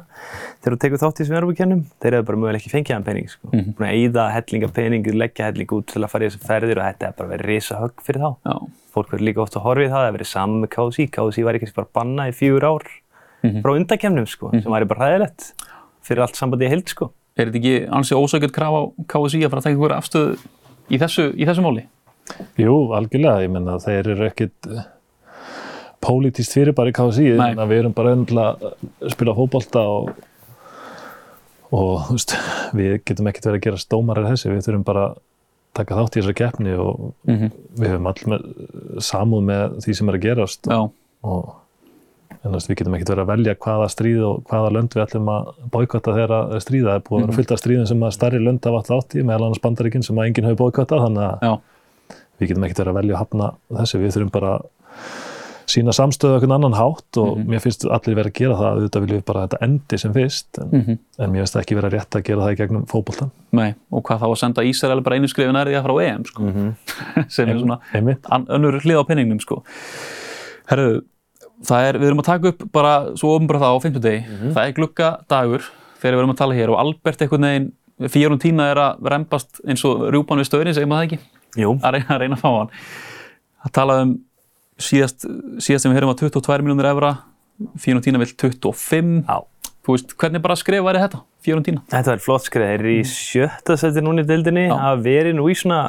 [0.59, 3.29] þegar þú tekur þátt í þessum Europakennum, þeir hefði bara mögulega ekki fengið hann pening
[3.31, 3.49] sko.
[3.53, 3.73] Mhm.
[3.79, 6.87] Búin að eyða hellinga pening, leggja helling út til að fara í þessum ferðir og
[6.91, 8.35] þetta hefði bara verið risa högg fyrir þá.
[8.43, 8.55] Já,
[8.95, 11.43] Fólk verður líka oft að horfa í það, það hefði verið saman með KSI, KSI
[11.49, 12.85] væri kannski bara banna í fjögur ár
[13.45, 13.61] Mhm.
[13.61, 15.51] frá undakemnum sko, sem væri bara hræðilegt
[16.01, 17.11] fyrir allt sambandi í heild sko.
[17.37, 20.37] er þetta ekki ansi ósökjöld krafa á KSI að fara að taka einhverja afstöðu
[20.89, 21.83] í þessu, í þessu máli?
[22.57, 24.85] jú, algjörlega, ég menna þeir eru ekkit uh,
[26.01, 28.71] pólitíst fyrir bara í KSI, en við erum bara ennlega
[29.03, 30.09] að spila fótbolta og
[31.75, 32.33] og þú veist,
[32.77, 35.05] við getum ekkert verið að gera stómarar þessi, við þurfum bara
[35.75, 38.43] taka þátt í þessari keppni og Mm við höfum all með,
[39.03, 40.67] samúð með því sem er að gerast.
[40.71, 40.79] Já,
[41.27, 41.53] og
[42.45, 45.03] en þú veist, við getum ekkert verið að velja hvaða stríð og hvaða lönd við
[45.03, 46.87] ætlum að boykotta þegar stríða.
[46.87, 49.15] Það er búið að vera fullt af stríðum sem að starri lönd hafa alltaf átt
[49.17, 51.53] í, meðal annars bandaríkinn sem að enginn hefur boykottað, þannig að já,
[52.39, 54.01] við getum ekkert verið að velja að hafna þessu.
[54.03, 54.69] Við þurfum bara að
[55.65, 59.17] sína samstöðu okkur annan hátt og mér finnst allir verið að gera það, auðvitað viljum
[59.19, 60.97] við bara að þetta endi sem fyrst, en, Mhm.
[61.19, 63.31] en mér finnst ekki verið rétt að gera það í gegnum fótboltan.
[63.51, 66.03] nei, og hvað þá að senda Ísrael bara einu skrifin er því að fara á
[66.05, 66.75] EM, sko,
[67.35, 67.79] sem er svona
[68.49, 69.63] önnur hlið á penningnum, sko.
[70.69, 71.01] Herðu,
[71.65, 74.23] það er, við erum að taka upp bara svo ofnbara það á 50 degi,
[74.53, 75.61] það er glugga dagur
[76.01, 77.71] þegar við erum að tala hér og Albert einhvern veginn,
[78.11, 81.19] Fíjarun Tína er að rempast eins og rjúpan við stöðin, segir maður það ekki?
[81.55, 82.71] Jú, að reyna að, reyna að fá hann.
[83.65, 84.09] Að tala um
[84.81, 85.25] síðast,
[85.63, 87.11] síðast sem við höfum að 22 miljónir evra
[87.79, 89.37] Fiorentina vill 25 Já.
[89.85, 91.83] þú veist, hvernig bara skref væri þetta Fiorentina?
[91.91, 94.75] Þetta var flott skrið, þeir eru í sjötta seti núna í deildinni, Já.
[94.81, 95.83] hafa verið nú í svona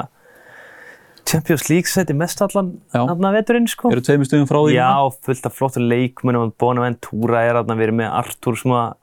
[1.27, 3.91] Champions League seti mest allan þarna veturinn sko.
[3.91, 4.91] eru tveimur stöðum frá því Já,
[5.27, 8.93] fullt af flottu leikmunum, Bonaventura er þarna verið með Artur sem að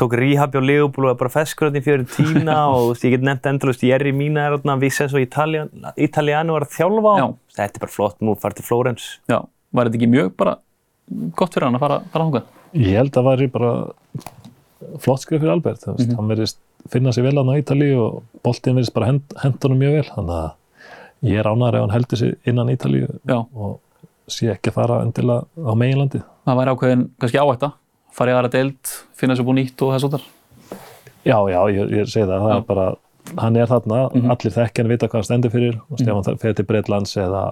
[0.00, 3.26] tók rehab hjá Leopold og er bara feskur þarna í fjöru tína og ég get
[3.26, 7.26] nefnt endalust Jerry Mina er þarna, Italian, Italiano er að þjálfa á.
[7.58, 9.08] Þetta er bara flott, nú farið til Flórens.
[9.30, 9.38] Já,
[9.76, 10.56] var þetta ekki mjög bara
[11.36, 12.56] gott fyrir hann að fara, fara þangað?
[12.78, 13.72] Ég held að það væri bara
[15.02, 16.16] flott skrif fyrir Albert, mm -hmm.
[16.16, 16.58] hann verðist
[16.88, 20.36] finna sér vel hann á Ítali og boltinn verðist bara hend, hendunum mjög vel, þannig
[20.38, 23.06] að ég er ánæður ef hann heldur sér innan Ítali
[23.54, 23.80] og
[24.30, 26.22] sé ekki að fara endilega á meginlandi.
[26.46, 27.72] það væri ákveðin kannski áhætta
[28.16, 30.28] fara í aðra deild, finna sér búin nýtt og þess og þar
[31.20, 32.84] Já, já, ég, ég segi það, það er bara,
[33.42, 33.98] hann er þarna,
[34.32, 37.42] allir þekki hann vita hvað hann stendur fyrir og Stefán mm fer til Breitlands eða,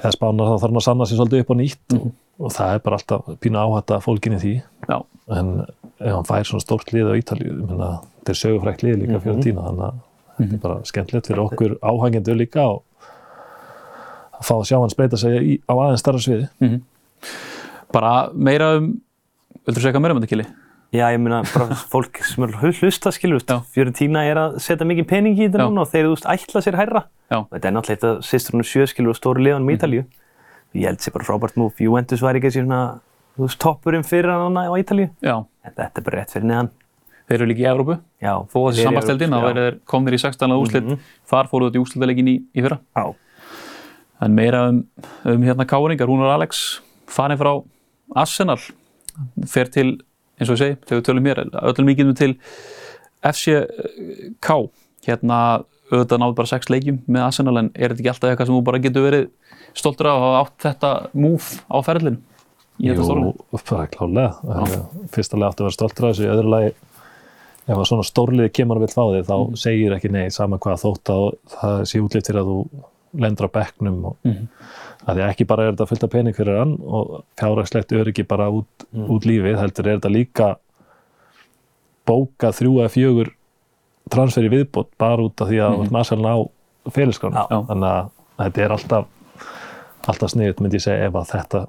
[0.00, 2.06] eða Spánar þá þarf hann að sanna sér svolítið upp á nýtt og,
[2.38, 4.54] og það er bara alltaf pínu áhætta fólkin í því,
[4.88, 4.98] Já,
[5.36, 5.54] en
[5.98, 9.66] ef hann fær svona stórt lið á meina, þetta er sögufrækt lið líka fyrir tína,
[9.68, 10.04] þannig að
[10.38, 12.84] þetta er bara skemmtilegt fyrir okkur áhængendur líka og
[14.38, 16.48] að fá að sjá hann spreita sig í, á aðeins starra sviði.
[17.92, 18.92] bara meira um
[19.68, 20.46] vildur segja eitthvað meira um þetta kili?
[20.96, 23.42] Já, ég meina, bara fólk sem er hlusta, skilur.
[23.74, 26.78] Fiorentina er að setja mikið pening í þetta núna og þeir, þú veist, ætla sér
[26.80, 27.02] hærra.
[27.28, 30.06] Þetta er náttúrulega eitt af sýstrunum sjö, skilur, og stóru liðanum í Ítalíu.
[30.76, 31.76] Ég held sér bara frábært múf.
[31.84, 32.80] Juventus var ekki svona,
[33.36, 35.10] þú veist, toppurinn fyrir hann á Ítalíu.
[35.20, 36.70] Já, En þetta er bara rétt fyrir neðan.
[37.28, 38.32] þeir eru líka í Evrópu Já.
[38.48, 40.56] Þó þessi eru- sambasteldin, þá verður þeir í 16.
[40.56, 40.98] úrslit, Mhm.
[41.28, 42.78] þar fóruðu þetta í úrslitaleikin í, í fyrra.
[42.96, 43.14] Já.
[44.24, 44.78] En meira um,
[45.28, 47.52] um hérna káringar, hún er Alex, farin frá
[48.16, 48.56] Arsenal,
[49.46, 49.88] fer til,
[50.38, 52.32] eins og ég segi, þegar við tölum mér, öllum mikið til
[53.26, 54.50] FCK,
[55.08, 55.38] hérna
[55.88, 58.64] auðvitað náðu bara sex leikjum með Arsenal, en er þetta ekki alltaf eitthvað sem þú
[58.66, 59.28] bara getur verið
[59.78, 62.20] stoltur af að hafa átt þetta move á ferlinu?
[62.78, 62.94] Jú,
[63.70, 64.34] bara klálega.
[64.54, 66.74] Eh, Fyrsta lega áttu að vera stoltur af þessu, í öðru lagi,
[67.68, 71.24] ef að svona stórliði kemur fá þig, þá segir ekki nei, sama hvað þótt að
[71.56, 72.58] það sé útlitt fyrir að þú
[73.24, 74.46] lendur á bekknum og Mhm.
[75.08, 78.50] Að því ekki bara er þetta fullt af pening fyrir hann og fjárhagslegt öryggi bara
[78.52, 80.48] út, út lífið, heldur er þetta líka
[82.08, 83.30] bóka þrjú eða fjögur
[84.12, 85.90] transfer í viðbót bara út af því að mm.
[85.92, 86.32] Marcel ná
[86.88, 87.42] félagsgránu.
[87.50, 87.58] Já.
[87.68, 89.14] Þannig að þetta er alltaf
[90.08, 91.60] alltaf sniðut myndi ég segja ef að þetta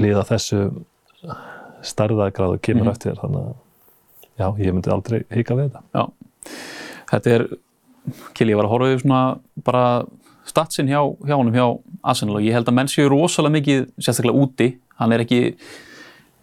[0.00, 0.58] liða þessu
[1.88, 2.92] starðagráðu kemur Mhm.
[2.92, 3.54] eftir þannig að
[4.40, 5.82] já, ég myndi aldrei hika við þetta.
[5.94, 6.04] Já,
[7.12, 7.46] þetta er
[8.34, 10.04] Kili, ég var að horfa yfir svona bara
[10.50, 11.66] statsin hjá, hjá honum hjá
[12.12, 14.68] Arsenal og ég held að menn séu rosalega mikið sérstaklega úti,
[15.00, 15.40] hann er ekki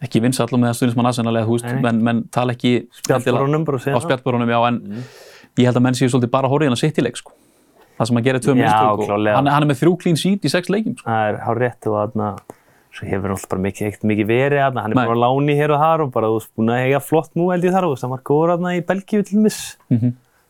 [0.06, 3.80] ekki vinsall með að stundismann Arsenal eða þú veist, menn, menn tala ekki Spjallborunum bara
[3.80, 4.76] að segja á spjallborunum, já, en
[5.58, 7.17] ég held að menn séu svolítið bara að horfa í hann að sitt í leik,
[7.17, 7.34] sko.
[7.98, 10.46] Það sem að gera tvö Já, mistök og hann, hann er með þrjú clean sheet
[10.46, 11.08] í sex leikim, sko.
[11.10, 12.28] Það er hár rétt og þarna
[12.98, 15.54] svo hefur hann alltaf bara mikið, ekkert mikið verið þarna, hann er bara á láni
[15.58, 16.82] hér og þar og bara þú veist búin að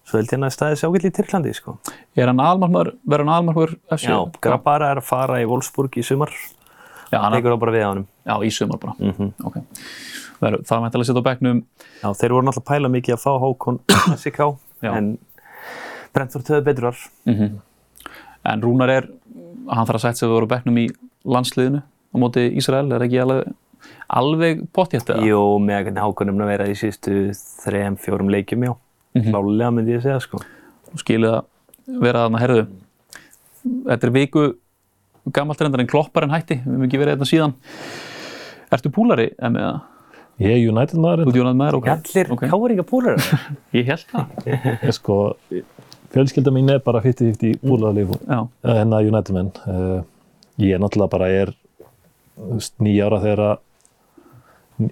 [0.08, 1.74] hann svo held ég hann að staðið sér ágætli í Tyrklandi sko.
[2.16, 4.08] er hann almarmar, verður hann almarmar FC?
[4.08, 6.32] Já, Grabara er að fara í Wolfsburg í sumar
[7.12, 9.58] já, hann, tekur það bara við á honum já, í sumar bara mm ok,
[10.38, 11.60] Verður, það mætti alveg að setja á bekknum
[11.98, 13.80] Já, þeir voru náttúrulega að pæla mikið að fá Hákon
[14.22, 14.40] SK
[14.98, 15.08] en
[16.14, 17.56] Brentford höfðu betur var Mhm.
[18.48, 19.08] En Rúnar er,
[19.68, 20.88] hann þarf að setja sig að voru bekknum í
[21.28, 23.50] landsliðinu á móti Ísrael, er ekki alveg,
[24.08, 25.26] alveg pottjætt eða?
[25.28, 27.16] Jú, með hvernig Hákon er að vera í síðustu
[27.66, 28.76] þrejum, fjórum leikjum, já.
[29.26, 30.40] Klálega myndi ég segja, sko
[30.98, 32.64] Skilið að vera þarna herðu.
[33.88, 34.44] Þetta er viku
[35.36, 37.56] gammalt reyndar en klopparinn hætti, við hefum ekki verið þetta síðan.
[38.78, 39.82] Ertu púlari, emmi, eða?
[40.38, 41.88] Ég er United maður Þú djónað með þér, ok?
[41.94, 42.42] Allir Ok.
[42.52, 43.16] káringa púlar
[43.78, 44.34] Ég held það.
[44.86, 45.16] Ég sko,
[46.14, 49.50] fjölskylda mín er bara 50-50 í búlaðalíf Já, hennar United menn.
[49.66, 50.04] Uh,
[50.62, 51.54] ég er náttúrulega bara er
[52.38, 53.56] þú veist, nýja ára þegar að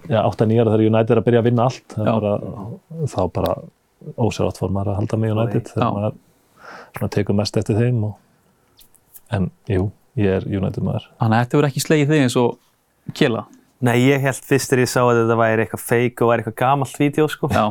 [0.09, 1.85] ja, 8-9 ára þegar United er að byrja að vinna allt.
[1.93, 2.01] Já.
[2.01, 2.33] er Bara,
[3.13, 3.55] þá bara
[4.17, 6.17] ósærátt fór maður að halda með United þegar maður
[6.95, 8.03] svona, tekur mest eftir þeim.
[8.09, 8.15] Og,
[9.35, 9.87] en jú,
[10.19, 11.07] ég er United maður.
[11.21, 13.45] þannig að þetta verður ekki slegið þig eins og kjela.
[13.85, 16.59] Nei, ég held fyrst þegar ég sá að þetta væri eitthvað fake og væri eitthvað
[16.61, 17.65] gamalt vídeo, sko Já,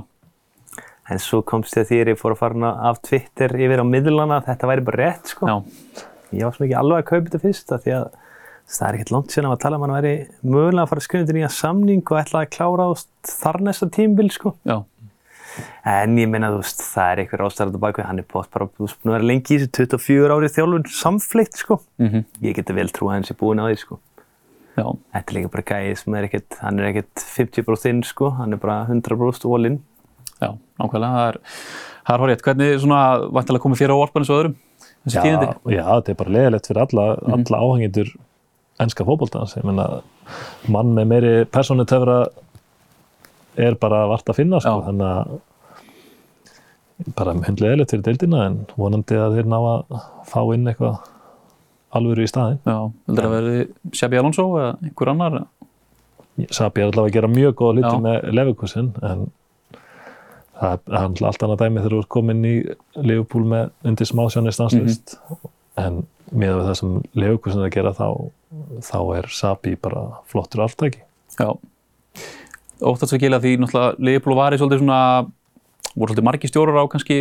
[1.10, 3.84] En svo komst ég að því að ég fór að fara af Twitter yfir á
[3.84, 5.56] miðlana að þetta væri bara rétt, sko já,
[6.32, 8.06] Ég var svona ekki alveg að kaupa þetta fyrst af því að
[8.74, 10.14] það er ekkert langt síðan að tala um að hann væri
[10.48, 13.10] mögulega að fara að skrifa undir nýja samning og ætla að klára ást
[13.42, 14.54] þar næsta tímbil sko.
[14.64, 14.76] já,
[15.84, 18.66] En ég meina þú veist, það er einhver ástæður á bakvið, hann er bótt bara
[18.72, 21.80] þú veist, að vera lengi í þessu 24 árið þjálfun samfleitt sko.
[22.02, 23.98] mhm, Ég geti vel trú að hann sé búin á því sko.
[24.76, 28.30] já, Þetta er líka bara gæði sem er ekkert, hann er ekkert 50% inn sko,
[28.38, 29.80] hann er bara 100% all in.
[30.42, 31.38] já, nákvæmlega, það er,
[32.04, 32.42] það er horrið.
[32.42, 34.56] Hvernig svona, vantilega komið fyrir á eins og öðrum?
[35.04, 35.48] Þessi Já, tíðindi?
[35.76, 37.04] já, þetta er bara leðilegt fyrir alla,
[37.36, 38.10] alla áhengindur
[38.80, 39.54] ennska fótboltans.
[39.56, 40.02] Ég meina,
[40.68, 42.16] mann með meiri persónutöfra
[43.56, 44.78] er bara vart að finna, sko.
[44.88, 45.40] Þannig að
[47.18, 49.98] bara hundleðilegt fyrir deildina en vonandi að þeir ná að
[50.30, 51.00] fá inn eitthvað
[51.94, 52.60] alvöru í staðinn.
[52.66, 55.40] Já, heldur það að verði Shabby Alonso eða einhver annar?
[56.50, 59.26] Sabi er allavega að gera mjög góða hluti með Leverkusen en
[60.54, 62.54] það er náttúrulega allt annað dæmi þegar þú ert komin í
[62.98, 65.14] Liverpool með undir smásjónir stanslist
[65.78, 66.00] en
[66.34, 68.08] með það sem Leverkusen er að gera þá,
[68.82, 71.04] þá er Sabi bara flottur aftæki.
[71.38, 71.54] Já.
[72.84, 74.98] Óttast að gila því náttúrulega Leifbúl var í svolítið svona,
[75.96, 77.18] voru svolítið margi stjórar á kannski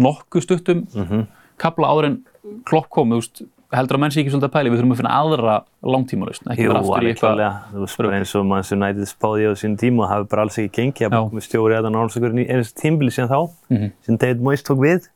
[0.00, 1.26] nokkuð stuttum Mhm.
[1.58, 2.18] kapla áður en
[2.64, 5.00] klokk kom, þú veist, heldur að menn sé ekki svolítið að pæli, við þurfum að
[5.00, 7.34] finna aðra langtímalaust, ekki Jú, vera aftur í alveg eitthvað.
[7.36, 7.60] klálega.
[7.72, 10.58] Þú veist bara eins og manns United spáði á sín tíma og hafi bara alls
[10.58, 13.92] ekki gengið að búið stjóri eða náttúrulega einast tímbili síðan þá, Mhm.
[14.02, 15.08] sem David Moyes tók við.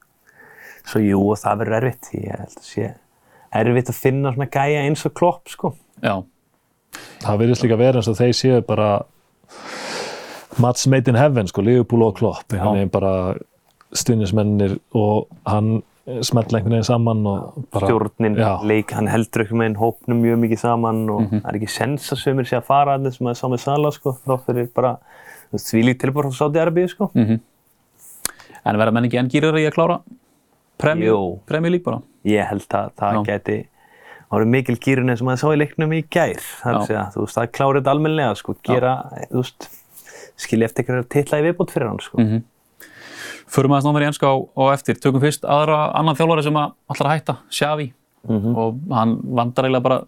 [0.85, 2.13] Svo jú, og það verður erfitt.
[2.15, 2.95] Ég held að sé
[3.53, 5.75] erfitt að finna svona gæja eins og klopp, sko.
[6.03, 6.25] Já,
[7.25, 9.03] Það verðist líka vera eins og þeir séu bara
[10.61, 12.53] match made in heaven, sko, Liverpool og Klopp.
[12.53, 13.35] Hann er bara
[13.95, 17.89] stundismennir og hann smetla einhvern veginn saman og bara...
[17.89, 18.59] Stjórnin, Já.
[18.67, 22.21] leik, hann heldur með einn hópnum mjög mikið saman og það er ekki sens að
[22.21, 24.97] sömur sé að fara allir sem að með Sala, sko, þá fyrir bara
[25.55, 27.11] líkt tilbúr frá Saudi Arabíu, sko.
[27.15, 27.41] Mhm.
[28.65, 30.01] en verða menn ekki enn gýrar í að klára
[31.73, 32.03] League bara?
[32.25, 33.25] Ég held að það Já.
[33.29, 33.57] geti
[34.35, 36.43] árið mikil gýrun eins og maður sá í leiknum í gær.
[36.63, 37.01] Það er Já.
[37.05, 38.93] að þú veist, það klára þetta almennilega, sko, gera,
[39.31, 39.69] þú veist,
[40.45, 42.19] skilja eftir einhverja titla í viðbót fyrir hann, sko.
[42.21, 42.43] Mhm.
[43.55, 44.97] Förum aðeins nánar í enska á, á eftir.
[44.99, 47.93] Tökum fyrst aðra annan þjálfari sem að allar að hætta, Xavi.
[48.57, 50.05] Og hann vandar eiginlega bara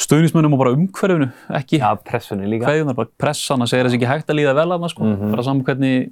[0.00, 2.66] stöðnismönnum og bara umhverfinu, ekki Já, pressunni líka.
[2.66, 5.10] kveðjunar, bara pressan að segja þess ekki hægt að líða vel að það, sko.
[5.30, 6.10] Bara saman hvernig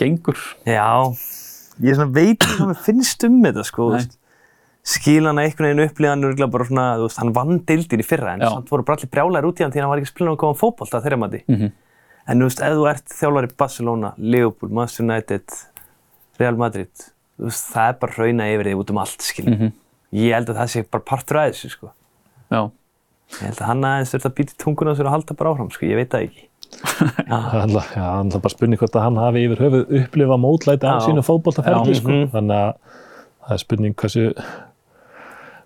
[0.00, 0.40] gengur.
[0.64, 0.88] Já,
[1.84, 2.46] ég svona veit
[4.96, 5.30] ekki hvað mér finnst um þetta sko, þú Nei.
[5.30, 5.30] veist.
[5.30, 8.06] skil hann að einhvern veginn upplýðan örgulega bara svona, þú veist, hann vann deildin í
[8.06, 10.08] fyrra en samt voru bara allir brjálæðir út í hann því að hann var ekki
[10.08, 11.40] að spila náttúrulega fótbolta að þeirra mati.
[11.48, 11.72] Mhm.
[12.30, 15.44] En þú veist, ef þú ert þjálfari Barcelona, Liverpool, Manchester United,
[16.38, 16.92] Real Madrid,
[17.38, 19.54] þú veist, það er bara rauna yfir þig út um allt, skiljum.
[19.58, 19.72] Mhm.
[20.12, 21.90] Ég held að það sé bara partur að þessu, sko.
[22.50, 22.70] Já,
[23.30, 25.70] Ég held að hann aðeins þurft að býta í tunguna sér og halda bara áfram,
[25.70, 26.46] sko, ég veit það ekki.
[27.30, 31.06] Það er alltaf- bara spurning hvort að hann hafi yfir höfuð upplifað mótlæti á Já.
[31.06, 32.08] sínu fótboltaferli Já, sko.
[32.10, 32.30] mhm.
[32.30, 32.74] þannig að
[33.46, 34.24] það er spurning hversu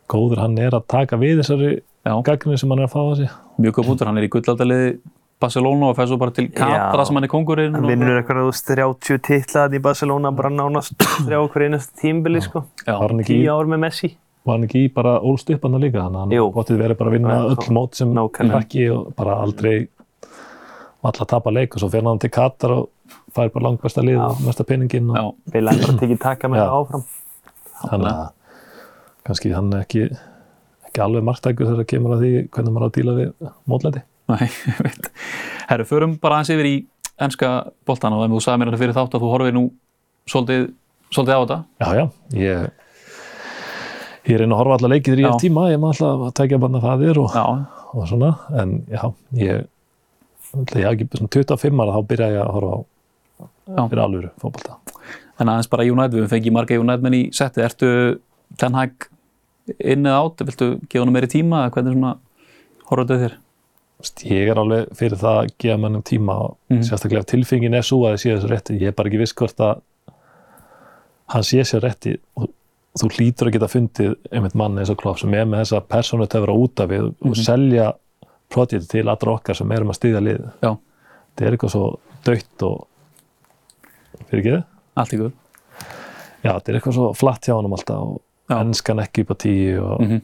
[0.08, 1.70] góður hann er að taka við þessari
[2.04, 4.88] gagninu sem hann er að fá á sig mjög góð punktur, hann er í gullaldaliði
[5.40, 7.04] Barcelona og fær svo bara til Katra Já.
[7.06, 10.50] sem hann er kongurinn Hann og- vinnur eitthvað, þú veist, 30 titlaðan í Barcelona, bara
[10.50, 10.94] nánast
[11.26, 12.64] þrjá okkur einast tímbili, sko.
[12.86, 14.10] Já, var hann ekki, í- Tíu ár með Messi.
[14.44, 17.10] var hann ekki í bara ólst upp hann líka þannig að hann bóttið verið bara
[17.10, 19.88] að vinna Já, öll mót sem hrakki og bara aldrei
[21.04, 22.88] valla að tapa leik og svo fer hann til Katar og
[23.34, 26.62] fær bara langbæsta lið og mesta peningin og já, Vil hann bara tekið taka með
[26.62, 27.04] það áfram.
[27.84, 28.32] þannig að
[29.24, 30.08] kannski hann ekki,
[30.88, 34.04] ekki alveg marktækur þegar það kemur að því hvernig maður á að díla við mótlæti.
[34.32, 35.10] Nei, ég veit.
[35.70, 36.74] Herru, förum bara aðeins yfir í
[37.24, 37.50] enska
[37.86, 39.64] boltan og ef þú sagði mér þetta fyrir þátt að þú horfir nú
[40.30, 40.64] svolítið,
[41.10, 41.58] svolítið á þetta.
[41.84, 42.04] Já, já,
[42.40, 42.64] ég,
[44.32, 46.82] ég reyna að horfa alla leikið í rétt tíma, ég maður alltaf að tækja bara
[46.84, 47.38] það er og,
[47.94, 49.02] og svona, en já,
[49.40, 49.64] ég,
[50.74, 52.76] ég haf ekki svona 25 ára þá byrja ég að horfa
[53.64, 54.78] á fyrir alvöru fótbolta.
[55.40, 57.62] en aðeins bara United, við fengið marga United menn í setti.
[57.64, 57.90] Ertu
[58.60, 59.08] Ten Hag
[59.80, 60.44] inn eða átt?
[60.48, 62.14] Viltu gefa hann meiri tíma eða hvernig svona
[62.90, 63.36] horfður þetta þér?
[64.28, 66.82] Ég er alveg fyrir það að gefa mannum tíma og Mhm.
[66.84, 69.32] sérstaklega ef tilfingin er svo að ég sé þessu rétti, ég er bara ekki viss
[69.32, 69.80] hvort að
[71.32, 72.50] hann sé sér rétti og
[72.98, 76.26] þú hlýtur að geta fundið einmitt mann eins og Klopp sem er með þessa persónu
[76.28, 77.92] töfra út af við og selja
[78.50, 80.52] projekti til allra okkar sem erum að styðja liðið.
[80.62, 80.76] Já,
[81.34, 82.86] þetta er eitthvað svo dött og
[84.28, 84.64] fyrir ekki þið?
[84.96, 85.32] allt í guð.
[86.44, 88.20] Já, þetta er eitthvað svo flatt hjá honum alltaf og.
[88.50, 90.22] Ennskan ekki upp á tíu og Mhm.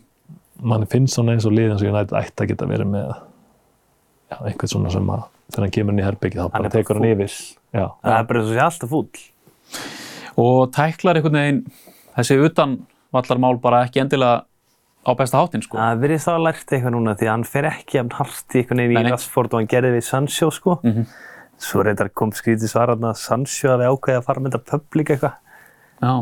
[0.62, 3.14] mann finnst svona eins og liðin sem United ætti að geta verið með
[4.30, 6.94] já, einhvern svona sem að þegar hann kemur inn í herbyggið þá Hann bara tekur
[7.00, 7.33] hann yfir
[7.72, 9.09] Það er bara eins og sé alltaf fúll.
[10.37, 11.64] Og tæklar einhvern veginn
[12.16, 14.44] þessi utan vallarmál bara ekki endilega
[15.06, 15.78] á besta hátinn, sko.
[15.78, 18.59] Það virðist þá að lært eitthvað núna því að hann fer ekki jafn hart í
[18.61, 19.11] einhvern veginn í.
[19.11, 20.78] Rashford og hann gerði við Sancho sko.
[20.85, 21.06] Mhm.
[21.61, 25.35] Svo reyndar kom skrítið svarað að Sancho hafi ákveðið að fara með þetta public eitthvað.
[26.00, 26.12] Já,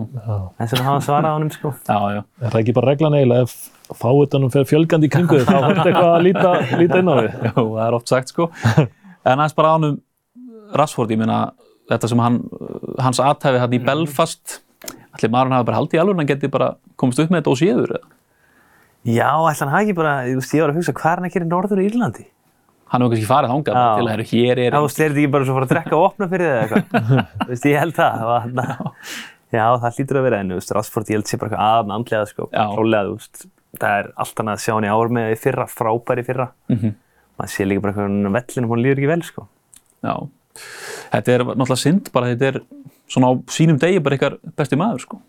[0.58, 1.70] Þess vegna hafa hann svarað honum sko.
[1.86, 2.22] já, já.
[2.42, 3.54] er það ekki bara reglan eiginlega ef
[4.00, 7.28] fáutanum fer fjölgandi í kringu þá er þetta eitthvað að líta, líta inn á við
[7.30, 8.48] Já, það er oft sagt sko.
[8.58, 9.98] En aðeins bara ánum
[10.78, 11.38] Rashford, ég meina
[11.88, 12.40] þetta sem hann,
[13.00, 14.58] hans aðtæfi hann í Belfast
[15.14, 17.60] allir maðurinn hafi bara haldið í alveg hann geti bara komist upp með þetta og
[17.62, 18.10] séður eða?
[19.08, 21.52] Já, ætla hann hafi ekki bara, ég var að hugsa hvað er hann gera í
[21.54, 22.26] Norður Írlandi?
[22.88, 25.46] hann hefur kannski farið bara til að hér er Já, þú er þetta ekki bara
[25.46, 27.18] svo að fara að drekka og opna fyrir þig eða eitthvað?
[27.42, 28.22] Þú veist, ég held það.
[29.52, 31.94] Já, það hlýtur að vera en, þú veist, Rashford, ég held sé bara eitthvað aðan
[31.96, 33.46] andlega, sko, klálega, þú veist.
[33.78, 36.46] Það er allt annað að sjá hann í ár með í fyrra, frábær í fyrra.
[36.68, 36.94] Mhm.
[37.38, 39.46] Maður sé líka bara eitthvað vellinum, hún líður ekki vel, sko.
[40.04, 40.14] Já,
[41.14, 42.60] þetta er náttúrulega synd bara þetta er
[43.08, 45.20] svona á sínum degi bara ykkar besti maður sko.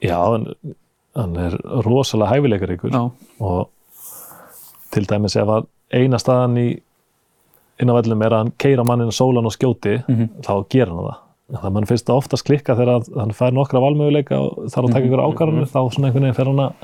[0.00, 0.46] Já, hann,
[1.18, 3.02] hann er rosalega hæfileikar ykkur Já,
[3.40, 3.68] og
[4.94, 6.68] til dæmis ef að eina staðan í
[7.80, 10.28] inn á vellum er að hann keira mannin sólan og skjóti, Mhm.
[10.42, 11.18] þá gera hann það
[11.48, 14.96] það mann finnst það oftast klikka þegar að hann fær nokkra valmöguleika og þarf að
[14.96, 16.74] taka ykkur ákvarðanir þá svona einhvern veginn fer hann að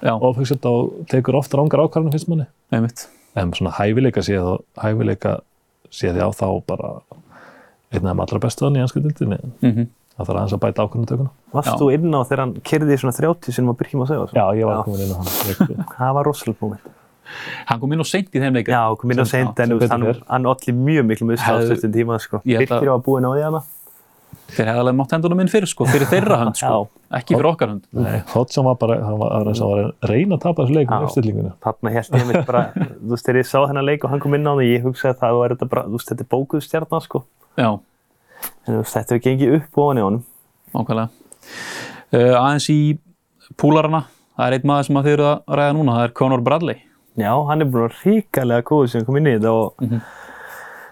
[0.00, 2.46] já, ofhugsað og tekur ofta rángar ákvarðanir finnst manni.
[2.72, 3.04] Einmitt.
[3.36, 5.36] En svona hæfileika séð og hæfileika
[5.92, 6.94] séð já þá bara
[7.92, 10.84] einn af þeim allra bestu hann í ansku dildinni mm það þarf aðeins að bæta
[10.84, 14.26] ákvarðanatökuna Varst þú inn á þegar hann kerði svona 30 sem að byrjum að segja
[14.38, 15.86] Já, ég var komin inn á hann.
[15.98, 16.92] Það var rosalega moment.
[17.66, 20.46] Hann kom inn og seint í þeim leika Já, kom inn á seint en hann,
[20.52, 22.40] olli mjög miklu mjög stafstöðum tíma, sko.
[22.44, 23.62] Að- Birkir var búinn á því hana.
[24.54, 26.80] Þeir hefði alveg mátt hendunum inn fyrir sko, fyrir þeirra hönd sko,
[27.18, 27.84] ekki fyrir okkar hönd.
[27.98, 30.62] Nei, Hodgson var bara, hann var, hann var eins og var að reyna að tapa
[30.66, 30.94] þessu leik Já.
[30.98, 34.12] um uppstillingunni Þarna held ég mitt bara, þú veist, þegar ég sá þennan leik og
[34.14, 36.26] hann kom inn á það, ég hugsaði að það var þetta bara, þú veist, þetta
[36.26, 37.24] er bókuð stjarnar, sko.
[37.58, 37.70] Já,
[38.64, 40.24] En þú veist, þetta hefur gengið upp ofan í honum.
[40.74, 41.08] ákvæmlega
[42.14, 42.78] uh, Aðeins í
[43.60, 44.02] púlarana
[44.36, 46.78] það er einn maður sem að þið eru að ræða núna það er Conor Bradley.
[47.14, 49.98] Já, hann er búin að ríkalega góður sem kom inn í þetta og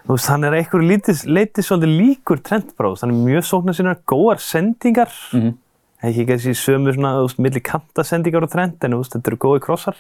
[0.07, 3.05] þú veist, hann er lítið, leitið svolítið líkur trendbráðs.
[3.05, 5.13] Hann er mjög sóknar sinna, góðar sendingar.
[5.33, 5.55] Mhm.
[6.03, 9.31] Ekki kannski sömu svona, þú veist, milli kanta sendingar og trend, en þú veist, þetta
[9.31, 9.97] eru góði krossar.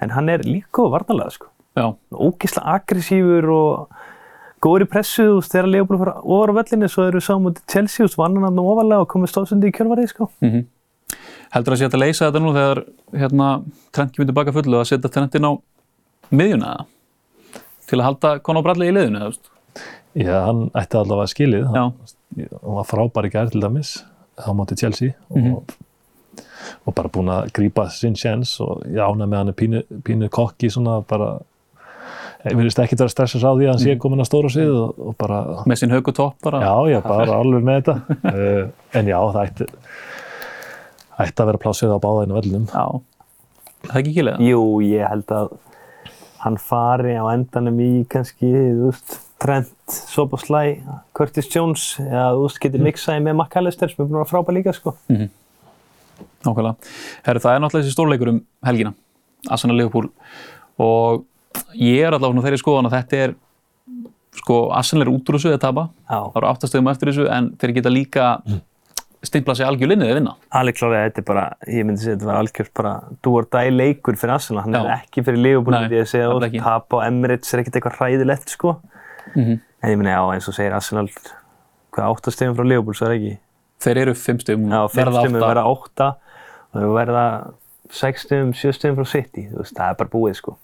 [0.00, 1.46] En hann er líka góð varnalega, sko.
[1.76, 3.88] Já, Ógislega aggressífur og
[4.62, 7.66] góður í pressu, þú veist, þegar Leopold fór ofar á vellinni, svo eru sá mútið
[7.68, 10.30] Chelsea, þú veist, vann hann hann ofalega og komið stóðsundi í kjölvarið, sko.
[11.54, 12.80] Heldur að sé að leysa þetta nú þegar
[13.12, 13.48] hérna,
[13.92, 15.52] Trent kemur tilbaka fullu að setja Trent inn á
[16.32, 16.86] miðjuna eða?
[17.90, 19.50] Til að halda Conor Bradley í liðinu, eða, þú veist?
[20.14, 21.64] Já, hann ætti allavega skilið.
[21.64, 21.84] Já.
[21.84, 23.96] Hann, var frábær í gær til dæmis
[24.34, 25.74] á móti Chelsea og,
[26.82, 30.30] og bara búinn að grípa sinn sjens og ég ánæg með hann er pínu, pínu
[30.34, 31.36] kokki svona bara
[32.44, 34.98] ég verðist ekki vera stressast á því að hann sé komin að stóra sig og,
[34.98, 36.60] og bara Með sinn högu topp bara.
[36.64, 38.18] Já, er bara alveg með þetta.
[38.26, 38.64] Uh,
[38.98, 39.68] en já, það ætti,
[41.24, 42.66] ætti að vera plásið á báðaðinu vellum.
[42.74, 42.84] Já.
[43.84, 44.50] Það er ekki ekki leiða?
[44.50, 45.54] Jú, ég held að
[46.44, 50.78] hann fari á endanum í kannski, þú veist, Trent, Soboslai,
[51.16, 54.56] Curtis Jones, eða þú veist, getur mixaði með McAllister sem er búin að vera frábær
[54.56, 54.94] líka, sko.
[56.44, 56.92] Nákvæmlega.
[57.26, 58.92] Herru, það er náttúrulega þessi stórleikur um helgina,
[59.50, 60.10] Arsenal Liverpool.
[60.80, 61.24] Og
[61.78, 63.34] ég er allavega þeirri skoðan að þetta er
[64.38, 65.88] sko, Arsenal er út úr þessu að tapa.
[66.10, 68.28] Það eru áttastöðum eftir þessu en þeir geta líka
[69.28, 72.40] stimpla sig algjörlinni að vinna Alveg klárlega, þetta er bara, ég myndi segja, þetta var
[72.40, 72.92] algjört bara
[73.30, 74.80] or die leikur fyrir Arsenal, hann Já.
[74.82, 78.54] er ekki fyrir Liverpool, myndi ég segja, og tap á Emirates er ekkert eitthvað hræðilegt,
[78.56, 78.76] sko.
[79.34, 79.60] Mhm.
[79.84, 81.08] En ég myndi, já, eins og segir Arsenal,
[81.94, 83.38] hvað áttastegum frá Liverpool, svo er ekki.
[83.84, 86.06] þeir eru fimm stöðum Já, fimm stegum verða átta
[86.72, 87.24] og þau verða
[87.90, 90.56] sex stegum, sjö stegum frá City, þú veist, það er bara búið, sko.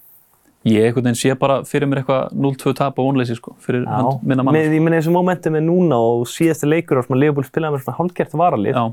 [0.68, 3.94] Ég einhvern veginn sé bara fyrir mér eitthvað 0-2 tap og vonleysi sko, fyrir Já,
[3.96, 7.06] hönd minna mann með, ég meina eins og momentum er núna og síðasti leikur og
[7.06, 8.84] sem að Leopold spilaði með svona hálfgert varalið, já,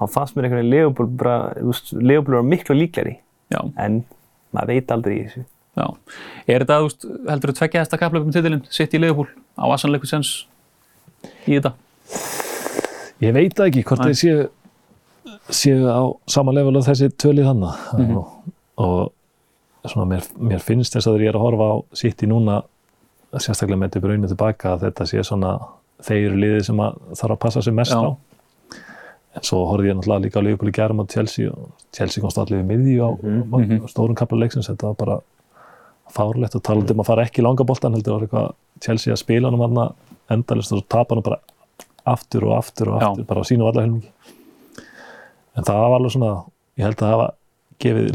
[0.00, 3.14] þá fannst mér einhvern veginn Leopold bara, þú veist, Leopold var miklu líkleri,
[3.52, 4.00] já, en
[4.56, 5.44] maður veit aldrei í þessu.
[5.76, 5.86] já.
[6.48, 9.28] Er þetta, þú veist, heldur þú tveggja þesta kaplöfum titilinn sitt í Liverpool
[9.60, 10.32] á eitthvað sens
[11.44, 11.74] í þetta?
[13.20, 14.10] Ég veit það ekki hvort Nei.
[14.10, 14.44] þeir séu,
[15.52, 16.00] séu á
[16.30, 18.30] sama level og þessi tvölið þannig og,
[18.80, 19.10] og
[19.88, 22.62] svona mér, mér finnst þess að þegar ég er að horfa á sitt í núna
[23.32, 25.54] sérstaklega með þetta brauninu tilbaka að þetta sé svona
[26.04, 28.00] þeir liðið sem að þarf að passa sig mest Já.
[28.02, 28.10] á
[29.38, 32.38] en svo horfði ég náttúrulega líka á Liverpool í gærum á Chelsea og Chelsea komst
[32.42, 33.86] allir við miðju á Mhm.
[33.88, 35.20] stórum kapla leiksins þetta var bara
[36.10, 39.18] fárlegt og talandi um að fara ekki í langa boltan heldur var eitthvað Chelsea að
[39.22, 39.92] spila hann var
[40.30, 41.38] endalist og tapa hann bara
[42.06, 43.06] aftur og aftur og Já.
[43.12, 44.10] aftur bara á sínu vallar helmingi
[45.56, 46.32] en það var alveg svona
[46.78, 47.28] ég held að hafa
[47.78, 48.10] gefið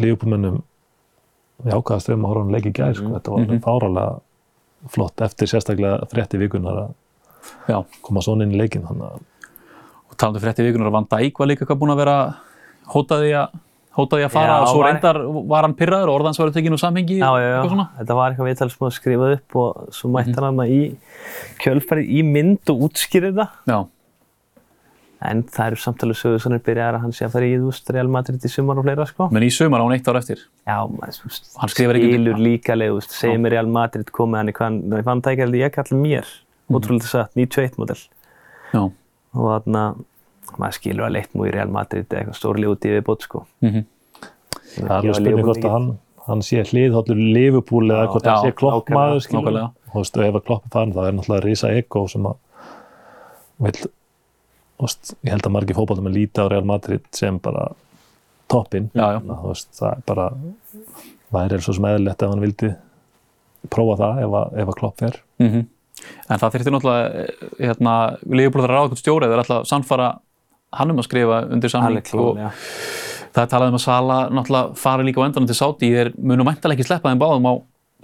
[1.64, 3.10] Liverpoolmönnum jákvæða strömm að horfa hann leik í gær sko.
[3.16, 4.20] þetta var alveg fáralega
[4.96, 6.94] flott eftir sérstaklega frétti vikunar að
[7.70, 9.22] já, koma svona inn í leikin þannig að
[10.10, 12.18] og talandi frétti vikunar að Van Dijk var líka búin að vera
[12.94, 13.56] hótaði að
[13.96, 16.74] hótaði að fara Já, og svo var- reyndar var hann pyrraður og orðans var tekinn
[16.76, 17.90] úr samhengi Já, já, eitthvað já, svona.
[18.00, 20.82] Þetta var eitthvað viðtal sem að skrifa upp og svo mætti hann hana í
[21.64, 23.50] kjölfarið í mynd og útskýrið það.
[23.72, 23.78] já,
[25.26, 27.92] En það eru samtalið sögur svona byrjar að hann sé að fara í þú veist
[27.96, 29.30] Real Madrid í sumar og fleira sko.
[29.34, 32.98] menn í sumar á hann eitt ár eftir Já, þú Hann ekki skilur líka leið,
[33.00, 35.76] þú segir mér Real Madrid komið hann í hvað, hann fann það ekki held ég
[35.76, 36.36] kallar mér,
[36.72, 38.00] ótrúlega satt, 91 model.
[38.74, 38.84] já,
[39.36, 39.84] Og þarna,
[40.58, 43.46] maður skilur að leitt múi Real Madrid eða eitthvað stórli út í viðbót sko.
[43.66, 43.86] mhm
[44.76, 45.88] það er alveg spurning hvort að hann,
[46.28, 49.70] hann sé hliðhóllur Liverpool eða hvort hann sé kloppmaður skilur nákvæmlega.
[49.92, 52.40] og veist, ef að klopp er farin það er náttúrulega risa ego sem að
[55.24, 57.70] ég held að margir fótballum að líta á Real Madrid sem bara
[58.52, 59.20] toppinn Já, já.
[59.80, 60.26] Það er bara
[61.36, 62.74] væri svo sem eðlilegt ef hann vildi
[63.72, 65.66] prófa það ef að, ef að klopp fer Mhm.
[66.30, 67.94] En það þurfti náttúrulega, eh, hérna,
[68.62, 70.08] þarf að ráða eitthvað stjóri, þeir ætla að sannfara
[70.74, 71.70] hann um að skrifa undir
[72.12, 72.48] klárlega.
[72.52, 76.12] og það er talað um að Sala náttúrulega fari líka á endanum til Sáti, þeir
[76.20, 77.54] munum mæntalega ekki sleppa þeim báðum á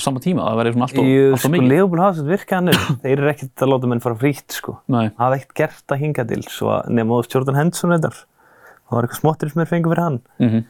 [0.04, 1.70] sama tíma, það verður svona allt og, sko, mikið.
[1.72, 2.86] Leopold hafa svo virkað hann upp.
[3.04, 4.76] Þeir eru ekkert að láta menn fara frítt, sko.
[4.92, 8.18] Nei, hafa ekkert gert að hinga til svo að nema á Jordan Henderson reyndar.
[8.90, 10.20] Það var eitthvað smottir sem er fengið fyrir hann.
[10.42, 10.64] Mhm,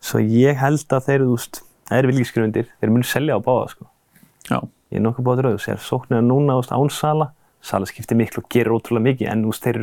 [0.00, 3.68] svo ég held að þeir þú veist, það eru viljískrundir, þeir munu selja á báða
[3.74, 3.84] sko.
[4.48, 4.58] já,
[4.92, 8.40] ég er nokkuð báða drauð, sér sóknir núna þú veist, án Sala, Sala skiptir miklu
[8.42, 9.76] og gerir ótrúlega mikið, en þú veist, þeir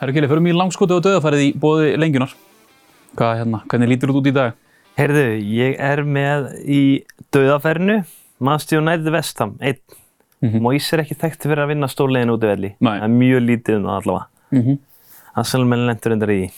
[0.00, 2.32] Herru Kili, förum í langskoti og döðafærið í bóði lengjunar.
[3.14, 4.56] Hvað, hérna, hvernig lítur þú út í dag?
[4.98, 5.24] Heyrðu,
[5.54, 6.80] ég er með í
[7.34, 8.00] döðafernu
[8.44, 9.78] Manchester United Vestham, einn
[10.44, 10.60] Mhm.
[10.60, 12.98] Moise er ekki þekkt fyrir að vinna stórlegin út í velli Nei.
[13.00, 14.78] það er mjög lítið um það allavega Mm -hmm.
[15.36, 16.50] Arsenal menn lendur endar í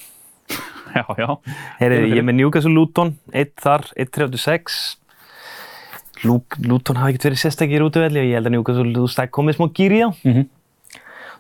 [0.96, 1.38] Já, já,
[1.78, 4.96] Heyrðu, ég er með Newcastle Luton, 1 þar, 1.36.
[6.24, 9.22] Luke- Luton hafa ekkert verið sérstakir út af velli og ég held að Newcastle, það
[9.22, 10.10] er komið smá gýri á.
[10.24, 10.48] Mhm.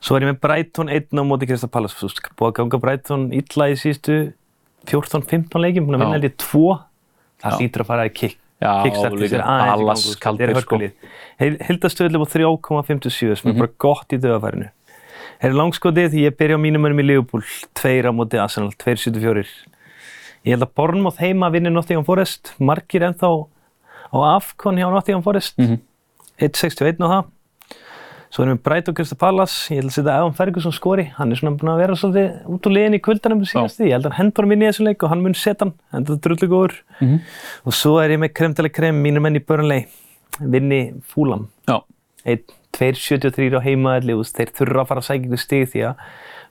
[0.00, 3.68] Svo er ég með Brighton 1 á móti Krista Pallas, búið að ganga Brighton illa
[3.72, 4.32] í síðustu
[4.86, 6.78] 14-15 leikjum, búin að vinna held ég 2.
[7.42, 8.38] Það hlýtur að fara í kick.
[8.56, 10.78] Já, Kickstarti líka þetta er sko.
[11.68, 14.70] Hildastöðlega á 3,57 sem er bara gott í döðafærinu.
[15.42, 17.42] Hér er langskotið ég byrja á mínum önum í Liverpool,
[17.76, 19.44] tveir á móti Arsenal, 2.74.
[20.46, 23.28] Ég held að Bournemouth heima vinni Nottingham Forest, margir ennþá
[24.08, 25.80] á Afcon hjá Nottingham Forest, Mhm.
[26.40, 27.24] 1.61 á það.
[28.36, 31.38] Svo erum við Brighton Crystal Palace, ég held að setja Evan Ferguson skori, hann er
[31.40, 34.26] svona búin að vera svolítið út úr liðin í kvöldanum síðast ég held að hann
[34.26, 36.74] hend bara minni í þessum leik og hann mun setja hann, það er drullu góður.
[37.00, 37.14] Mhm.
[37.64, 39.86] Og svo er ég með kremtaleg krem, mínir menn í Burnley,
[40.42, 41.78] vinni Fúlam Já,
[42.76, 46.04] 1-2-73 á heimaðalli og þeir þurfa að fara að sækja ykkur stig því að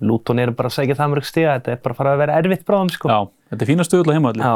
[0.09, 2.39] Luton eru bara að sækja það mörg stig þetta er bara að fara að vera
[2.41, 3.07] erfitt bráðum sko.
[3.13, 3.19] já,
[3.53, 4.41] þetta er fína stöðull á heimaðalli.
[4.41, 4.55] Já,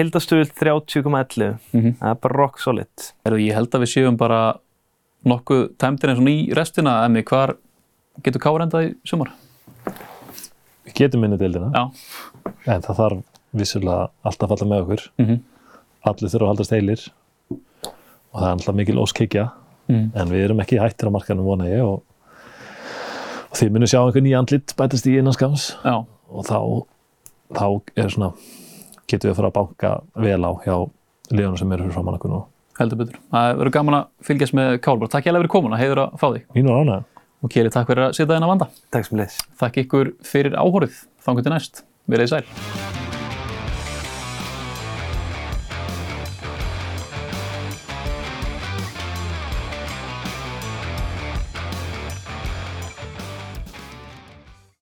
[0.00, 1.92] heildastuðul 30,11 Mhm.
[2.00, 2.88] það er bara rock solid
[3.26, 4.40] Erðu, ég held að við séum bara
[5.28, 7.56] nokkuð tæmdir eins og í restina, Emmi, hvar
[8.24, 9.32] getur Káur endað í sumar?
[10.86, 11.84] Við getum minni deildina, Já,
[12.66, 13.22] en það þarf
[13.60, 15.06] vissulega alltaf að falla með okkur.
[15.18, 15.40] Mhm.
[16.06, 17.02] Allir þurfa að haldast heilir
[17.50, 19.50] og það er alltaf mikil óskikja,
[19.88, 20.12] Mhm.
[20.14, 22.02] en við erum ekki hættir á markanum vona ég og,
[23.50, 26.86] og þið munum sjá einhver nýja andlit bætast í innanskams já, og þá,
[27.52, 28.32] þá er svona,
[29.08, 30.90] getum við að fara að banka vel á hjá
[31.30, 32.44] liðunum sem eru fyrir framann okkur nú.
[32.82, 33.20] Heldur betur.
[33.32, 34.72] Það verður gaman að fylgjast með.
[34.88, 36.48] Bara takk hérlega fyrir komuna, heiður að fá þig.
[36.56, 37.06] Mínu ánægum.
[37.40, 38.68] Og Keli, takk fyrir að setja þennan vanda.
[38.92, 41.04] Takk sem leys Takk ykkur fyrir áhorið.
[41.24, 41.84] Þannig til næst.
[42.10, 43.09] Verið sæl.